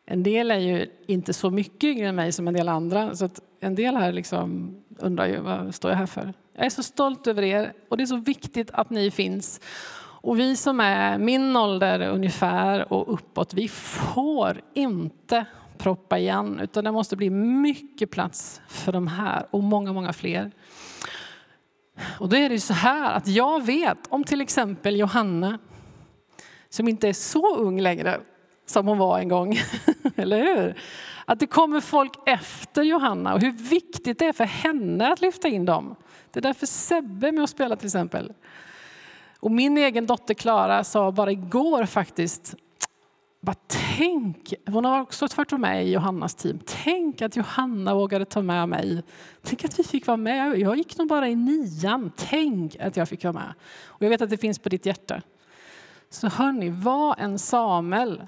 En 0.04 0.22
del 0.22 0.50
är 0.50 0.58
ju 0.58 0.86
inte 1.06 1.32
så 1.32 1.50
mycket 1.50 1.84
yngre 1.84 2.08
än 2.08 2.14
mig 2.14 2.32
som 2.32 2.48
en 2.48 2.54
del 2.54 2.68
andra. 2.68 3.16
Så 3.16 3.24
att 3.24 3.40
en 3.60 3.74
del 3.74 3.96
här 3.96 4.12
liksom 4.12 4.76
undrar 4.98 5.26
ju 5.26 5.40
vad 5.40 5.74
står 5.74 5.90
jag 5.90 5.98
här 5.98 6.06
för. 6.06 6.34
Jag 6.52 6.66
är 6.66 6.70
så 6.70 6.82
stolt 6.82 7.26
över 7.26 7.42
er 7.42 7.72
och 7.88 7.96
det 7.96 8.02
är 8.02 8.06
så 8.06 8.16
viktigt 8.16 8.70
att 8.70 8.90
ni 8.90 9.10
finns. 9.10 9.60
Och 10.26 10.38
vi 10.38 10.56
som 10.56 10.80
är 10.80 11.18
min 11.18 11.56
ålder 11.56 12.08
ungefär 12.08 12.92
och 12.92 13.14
uppåt, 13.14 13.54
vi 13.54 13.68
får 13.68 14.60
inte 14.74 15.46
proppa 15.78 16.18
igen 16.18 16.60
utan 16.60 16.84
det 16.84 16.92
måste 16.92 17.16
bli 17.16 17.30
mycket 17.30 18.10
plats 18.10 18.60
för 18.68 18.92
de 18.92 19.06
här 19.06 19.46
och 19.50 19.62
många, 19.62 19.92
många 19.92 20.12
fler. 20.12 20.50
Och 22.18 22.28
då 22.28 22.36
är 22.36 22.48
det 22.48 22.60
så 22.60 22.72
här 22.72 23.12
att 23.12 23.26
jag 23.26 23.66
vet 23.66 23.98
om 24.08 24.24
till 24.24 24.40
exempel 24.40 24.96
Johanna 24.96 25.58
som 26.68 26.88
inte 26.88 27.08
är 27.08 27.12
så 27.12 27.56
ung 27.56 27.80
längre 27.80 28.20
som 28.66 28.86
hon 28.86 28.98
var 28.98 29.18
en 29.18 29.28
gång. 29.28 29.58
Eller 30.16 30.38
hur? 30.38 30.74
Att 31.24 31.40
det 31.40 31.46
kommer 31.46 31.80
folk 31.80 32.12
efter 32.26 32.82
Johanna 32.82 33.34
och 33.34 33.40
hur 33.40 33.52
viktigt 33.52 34.18
det 34.18 34.26
är 34.26 34.32
för 34.32 34.44
henne 34.44 35.12
att 35.12 35.20
lyfta 35.20 35.48
in 35.48 35.64
dem. 35.64 35.96
Det 36.30 36.40
är 36.40 36.42
därför 36.42 36.66
Sebbe 36.66 37.28
är 37.28 37.32
med 37.32 37.42
och 37.42 37.50
spelar 37.50 37.76
till 37.76 37.86
exempel. 37.86 38.32
Och 39.46 39.52
min 39.52 39.78
egen 39.78 40.06
dotter 40.06 40.34
Klara 40.34 40.84
sa 40.84 41.12
bara 41.12 41.32
igår 41.32 41.84
faktiskt 41.84 42.54
Bara 43.40 43.56
tänk, 43.96 44.54
hon 44.66 44.84
har 44.84 45.00
också 45.00 45.26
varit 45.36 45.60
med 45.60 45.86
i 45.86 45.92
Johannas 45.92 46.34
team. 46.34 46.58
Tänk 46.84 47.22
att 47.22 47.36
Johanna 47.36 47.94
vågade 47.94 48.24
ta 48.24 48.42
med 48.42 48.68
mig. 48.68 49.02
Tänk 49.42 49.64
att 49.64 49.78
vi 49.78 49.84
fick 49.84 50.06
vara 50.06 50.16
med. 50.16 50.58
Jag 50.58 50.76
gick 50.76 50.98
nog 50.98 51.08
bara 51.08 51.28
i 51.28 51.34
nian. 51.34 52.12
Tänk 52.16 52.76
att 52.76 52.96
jag 52.96 53.08
fick 53.08 53.24
vara 53.24 53.32
med. 53.32 53.54
Och 53.86 54.02
jag 54.02 54.08
vet 54.08 54.22
att 54.22 54.30
det 54.30 54.36
finns 54.36 54.58
på 54.58 54.68
ditt 54.68 54.86
hjärta. 54.86 55.22
Så 56.10 56.28
hörni, 56.28 56.70
var 56.70 57.14
en 57.18 57.38
Samuel. 57.38 58.26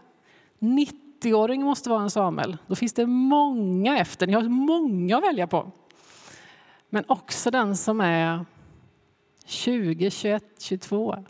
90-åring 0.58 1.62
måste 1.62 1.90
vara 1.90 2.02
en 2.02 2.10
Samuel. 2.10 2.56
Då 2.66 2.74
finns 2.74 2.92
det 2.92 3.06
många 3.06 3.98
efter. 3.98 4.26
Ni 4.26 4.32
har 4.32 4.42
många 4.42 5.16
att 5.16 5.24
välja 5.24 5.46
på. 5.46 5.70
Men 6.90 7.04
också 7.06 7.50
den 7.50 7.76
som 7.76 8.00
är 8.00 8.44
20, 9.48 10.10
21, 10.10 10.44
22 10.58 11.24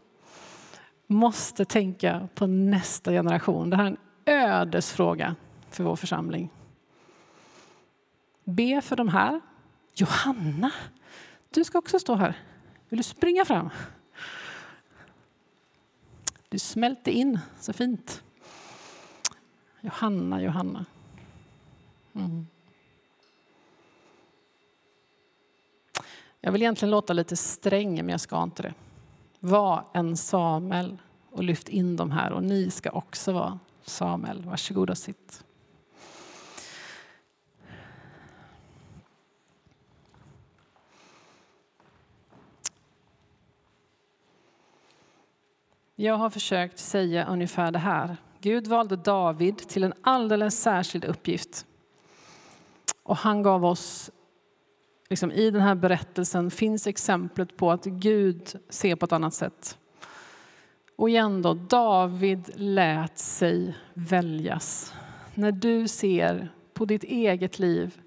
måste 1.06 1.64
tänka 1.64 2.28
på 2.34 2.46
nästa 2.46 3.12
generation. 3.12 3.70
Det 3.70 3.76
här 3.76 3.84
är 3.84 3.88
en 3.88 3.98
ödesfråga 4.26 5.36
för 5.70 5.84
vår 5.84 5.96
församling. 5.96 6.50
Be 8.44 8.80
för 8.80 8.96
de 8.96 9.08
här. 9.08 9.40
Johanna, 9.94 10.70
du 11.50 11.64
ska 11.64 11.78
också 11.78 11.98
stå 11.98 12.14
här. 12.14 12.34
Vill 12.88 12.96
du 12.96 13.02
springa 13.02 13.44
fram? 13.44 13.70
Du 16.48 16.58
smälter 16.58 17.12
in 17.12 17.38
så 17.60 17.72
fint. 17.72 18.22
Johanna, 19.80 20.42
Johanna. 20.42 20.84
Mm. 22.14 22.46
Jag 26.40 26.52
vill 26.52 26.62
egentligen 26.62 26.90
låta 26.90 27.12
lite 27.12 27.36
sträng, 27.36 27.94
men 27.94 28.08
jag 28.08 28.20
ska 28.20 28.42
inte 28.42 28.62
det. 28.62 28.74
Var 29.40 29.84
en 29.92 30.16
Samuel 30.16 30.98
och 31.30 31.44
lyft 31.44 31.68
in 31.68 31.96
dem 31.96 32.10
här. 32.10 32.32
Och 32.32 32.44
ni 32.44 32.70
ska 32.70 32.90
också 32.90 33.32
vara 33.32 33.58
Samuel. 33.82 34.44
Varsågoda 34.44 34.94
sitt. 34.94 35.44
Jag 45.94 46.16
har 46.16 46.30
försökt 46.30 46.78
säga 46.78 47.26
ungefär 47.26 47.70
det 47.70 47.78
här. 47.78 48.16
Gud 48.40 48.66
valde 48.66 48.96
David 48.96 49.58
till 49.58 49.84
en 49.84 49.92
alldeles 50.02 50.62
särskild 50.62 51.04
uppgift. 51.04 51.66
Och 53.02 53.16
han 53.16 53.42
gav 53.42 53.64
oss, 53.64 54.10
liksom, 55.08 55.32
i 55.32 55.50
den 55.50 55.62
här 55.62 55.74
berättelsen 55.74 56.50
finns 56.50 56.86
exemplet 56.86 57.56
på 57.56 57.70
att 57.70 57.84
Gud 57.84 58.58
ser 58.68 58.96
på 58.96 59.04
ett 59.04 59.12
annat 59.12 59.34
sätt. 59.34 59.78
Och 60.96 61.08
igen 61.08 61.42
då, 61.42 61.54
David 61.54 62.50
lät 62.54 63.18
sig 63.18 63.76
väljas. 63.94 64.94
När 65.34 65.52
du 65.52 65.88
ser 65.88 66.52
på 66.74 66.84
ditt 66.84 67.04
eget 67.04 67.58
liv 67.58 68.00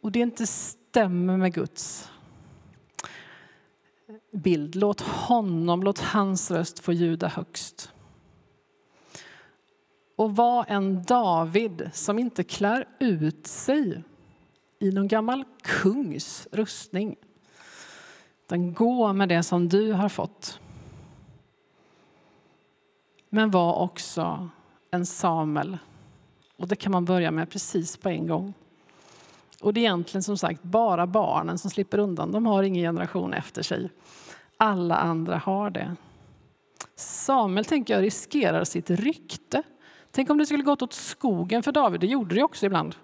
och 0.00 0.12
det 0.12 0.18
inte 0.18 0.46
stämmer 0.46 1.36
med 1.36 1.54
Guds 1.54 2.10
bild, 4.32 4.74
låt 4.74 5.00
honom, 5.00 5.82
låt 5.82 5.98
hans 5.98 6.50
röst 6.50 6.78
få 6.78 6.92
ljuda 6.92 7.28
högst. 7.28 7.92
Och 10.16 10.36
var 10.36 10.64
en 10.68 11.02
David 11.02 11.90
som 11.92 12.18
inte 12.18 12.44
klär 12.44 12.88
ut 12.98 13.46
sig 13.46 14.02
i 14.78 14.90
någon 14.90 15.08
gammal 15.08 15.44
kungs 15.62 16.48
rustning. 16.52 17.16
Utan 18.46 18.74
gå 18.74 19.12
med 19.12 19.28
det 19.28 19.42
som 19.42 19.68
du 19.68 19.92
har 19.92 20.08
fått. 20.08 20.60
Men 23.28 23.50
var 23.50 23.74
också 23.74 24.48
en 24.90 25.06
Samuel. 25.06 25.78
Och 26.56 26.68
det 26.68 26.76
kan 26.76 26.92
man 26.92 27.04
börja 27.04 27.30
med 27.30 27.50
precis 27.50 27.96
på 27.96 28.08
en 28.08 28.26
gång. 28.26 28.54
Och 29.60 29.74
det 29.74 29.80
är 29.80 29.82
egentligen 29.82 30.22
som 30.22 30.38
sagt 30.38 30.62
bara 30.62 31.06
barnen 31.06 31.58
som 31.58 31.70
slipper 31.70 31.98
undan. 31.98 32.32
De 32.32 32.46
har 32.46 32.62
ingen 32.62 32.82
generation 32.82 33.34
efter 33.34 33.62
sig. 33.62 33.90
Alla 34.56 34.96
andra 34.96 35.38
har 35.38 35.70
det. 35.70 35.96
Samuel 36.96 37.64
tänker 37.64 37.94
jag 37.94 38.02
riskerar 38.02 38.64
sitt 38.64 38.90
rykte. 38.90 39.62
Tänk 40.10 40.30
om 40.30 40.38
det 40.38 40.46
skulle 40.46 40.62
gått 40.62 40.82
åt 40.82 40.92
skogen 40.92 41.62
för 41.62 41.72
David, 41.72 42.00
det 42.00 42.06
gjorde 42.06 42.34
det 42.34 42.42
också 42.42 42.66
ibland. 42.66 42.96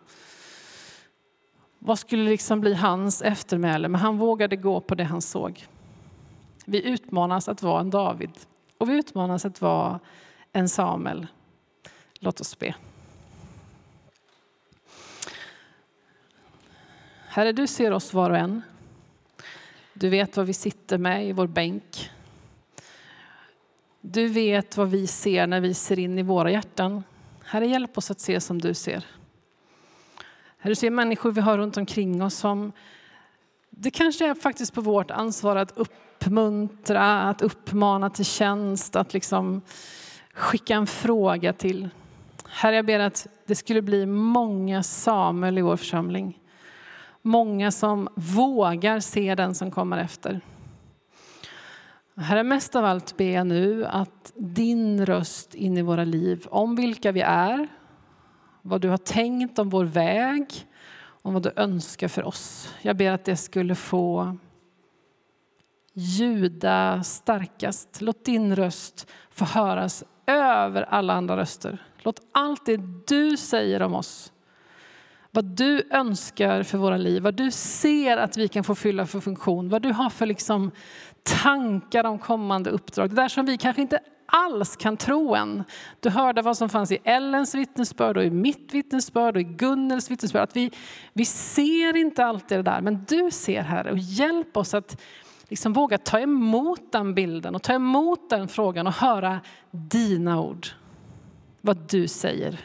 Vad 1.83 1.99
skulle 1.99 2.31
liksom 2.31 2.61
bli 2.61 2.75
hans 2.75 3.23
eftermäle? 3.23 3.89
Men 3.89 4.01
han 4.01 4.19
vågade 4.19 4.57
gå 4.57 4.81
på 4.81 4.95
det 4.95 5.05
han 5.05 5.23
såg. 5.23 5.67
Vi 6.65 6.89
utmanas 6.89 7.49
att 7.49 7.63
vara 7.63 7.81
en 7.81 7.91
David 7.91 8.31
och 8.79 8.91
vi 8.91 8.95
utmanas 8.95 9.45
att 9.45 9.61
vara 9.61 10.01
en 10.53 10.69
Samuel. 10.69 11.27
Låt 12.19 12.41
oss 12.41 12.59
be. 12.59 12.75
Herre, 17.29 17.53
du 17.53 17.67
ser 17.67 17.91
oss 17.93 18.13
var 18.13 18.31
och 18.31 18.37
en. 18.37 18.63
Du 19.93 20.09
vet 20.09 20.37
vad 20.37 20.47
vi 20.47 20.53
sitter 20.53 20.99
med 20.99 21.29
i 21.29 21.33
vår 21.33 21.47
bänk. 21.47 22.11
Du 24.01 24.29
vet 24.29 24.77
vad 24.77 24.91
vi 24.91 25.07
ser 25.07 25.47
när 25.47 25.61
vi 25.61 25.75
ser 25.75 25.99
in 25.99 26.19
i 26.19 26.23
våra 26.23 26.51
hjärtan. 26.51 27.05
Herre, 27.45 27.67
hjälp 27.67 27.99
oss 27.99 28.11
att 28.11 28.21
se 28.21 28.41
som 28.41 28.61
du 28.61 28.75
ser. 28.75 29.05
Herre, 30.63 30.71
du 30.71 30.75
ser 30.75 30.91
människor 30.91 31.33
vi 31.33 31.41
har 31.41 31.59
runt 31.59 31.77
omkring 31.77 32.23
oss 32.23 32.35
som 32.35 32.73
det 33.71 33.91
kanske 33.91 34.27
är 34.31 34.35
faktiskt 34.35 34.75
på 34.75 34.81
vårt 34.81 35.11
ansvar 35.11 35.57
att 35.57 35.79
uppmuntra, 35.79 37.23
att 37.23 37.43
uppmana 37.43 38.11
till 38.11 38.25
tjänst, 38.25 38.97
att 38.97 39.15
liksom 39.15 39.63
skicka 40.35 40.75
en 40.75 40.87
fråga 40.87 41.53
till. 41.53 41.89
Herre, 42.49 42.77
jag 42.77 42.87
ber 42.87 43.01
att 43.01 43.27
det 43.47 43.55
skulle 43.55 43.83
bli 43.83 44.07
många 44.07 44.83
Samuel 44.83 45.59
i 45.59 45.63
vår 45.63 45.77
församling. 45.77 46.39
Många 47.23 47.71
som 47.71 48.09
vågar 48.15 49.01
se 49.01 49.35
den 49.35 49.55
som 49.55 49.71
kommer 49.71 49.99
efter. 49.99 50.41
Herre, 52.17 52.43
mest 52.43 52.77
av 52.77 52.85
allt 52.85 53.17
ber 53.17 53.31
jag 53.31 53.47
nu 53.47 53.87
att 53.87 54.33
din 54.35 55.07
röst 55.07 55.55
in 55.55 55.77
i 55.77 55.83
våra 55.83 56.05
liv, 56.05 56.47
om 56.51 56.77
vilka 56.77 57.13
vi 57.13 57.21
är, 57.21 57.69
vad 58.63 58.81
du 58.81 58.89
har 58.89 58.97
tänkt 58.97 59.59
om 59.59 59.69
vår 59.69 59.85
väg, 59.85 60.47
om 61.23 61.35
vad 61.35 61.43
du 61.43 61.53
önskar 61.57 62.09
för 62.09 62.25
oss. 62.25 62.75
Jag 62.83 62.97
ber 62.97 63.13
att 63.13 63.25
det 63.25 63.37
skulle 63.37 63.75
få 63.75 64.37
ljuda 65.93 67.03
starkast. 67.03 68.01
Låt 68.01 68.25
din 68.25 68.57
röst 68.57 69.11
få 69.31 69.45
höras 69.45 70.05
över 70.27 70.83
alla 70.83 71.13
andra 71.13 71.37
röster. 71.37 71.79
Låt 71.99 72.21
allt 72.33 72.67
det 72.67 72.81
du 73.07 73.37
säger 73.37 73.83
om 73.83 73.95
oss, 73.95 74.33
vad 75.31 75.45
du 75.45 75.83
önskar 75.91 76.63
för 76.63 76.79
våra 76.79 76.97
liv, 76.97 77.23
vad 77.23 77.35
du 77.35 77.51
ser 77.51 78.17
att 78.17 78.37
vi 78.37 78.49
kan 78.49 78.65
få 78.65 78.75
fylla 78.75 79.07
för 79.07 79.21
funktion, 79.21 79.69
vad 79.69 79.83
du 79.83 79.93
har 79.93 80.11
för 80.11 80.27
liksom 80.27 80.71
tankar 81.23 82.05
om 82.05 82.19
kommande 82.19 82.71
uppdrag. 82.71 83.11
Det 83.11 83.17
där 83.17 83.29
som 83.29 83.47
vi 83.47 83.59
kanske 83.59 83.83
inte 83.83 84.01
alls 84.31 84.77
kan 84.77 84.97
tro 84.97 85.35
en. 85.35 85.65
Du 86.01 86.11
hörde 86.11 86.43
vad 86.43 86.57
som 86.57 86.69
fanns 86.69 86.93
i 86.93 86.99
Ellens 87.05 87.55
vittnesbörd 87.55 88.17
och 88.17 88.25
i 88.25 88.31
mitt 88.31 88.75
vittnesbörd 88.75 89.37
och 89.37 89.41
i 89.41 89.45
Gunnels 89.45 90.11
vittnesbörd. 90.11 90.43
Att 90.43 90.57
vi, 90.57 90.71
vi 91.13 91.25
ser 91.25 91.97
inte 91.97 92.25
alltid 92.25 92.59
det 92.59 92.63
där, 92.63 92.81
men 92.81 93.05
du 93.09 93.31
ser 93.31 93.63
Herre 93.63 93.91
och 93.91 93.99
hjälp 93.99 94.57
oss 94.57 94.75
att 94.75 95.01
liksom 95.49 95.73
våga 95.73 95.99
ta 95.99 96.19
emot 96.19 96.93
den 96.93 97.15
bilden 97.15 97.55
och 97.55 97.63
ta 97.63 97.73
emot 97.73 98.31
den 98.31 98.49
frågan 98.49 98.87
och 98.87 98.93
höra 98.93 99.41
dina 99.71 100.41
ord. 100.41 100.67
Vad 101.61 101.77
du 101.77 102.09
säger. 102.09 102.61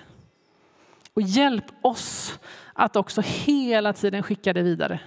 Och 1.14 1.22
hjälp 1.22 1.66
oss 1.82 2.40
att 2.74 2.96
också 2.96 3.22
hela 3.26 3.94
tiden 3.94 4.24
skicka 4.24 4.54
det 4.54 4.62
vidare 4.62 5.00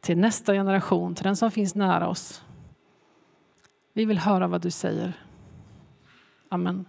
till 0.00 0.18
nästa 0.18 0.52
generation, 0.52 1.14
till 1.14 1.24
den 1.24 1.36
som 1.36 1.50
finns 1.50 1.74
nära 1.74 2.08
oss. 2.08 2.42
Vi 3.92 4.04
vill 4.04 4.18
höra 4.18 4.46
vad 4.46 4.60
du 4.60 4.70
säger. 4.70 5.12
Amen. 6.50 6.86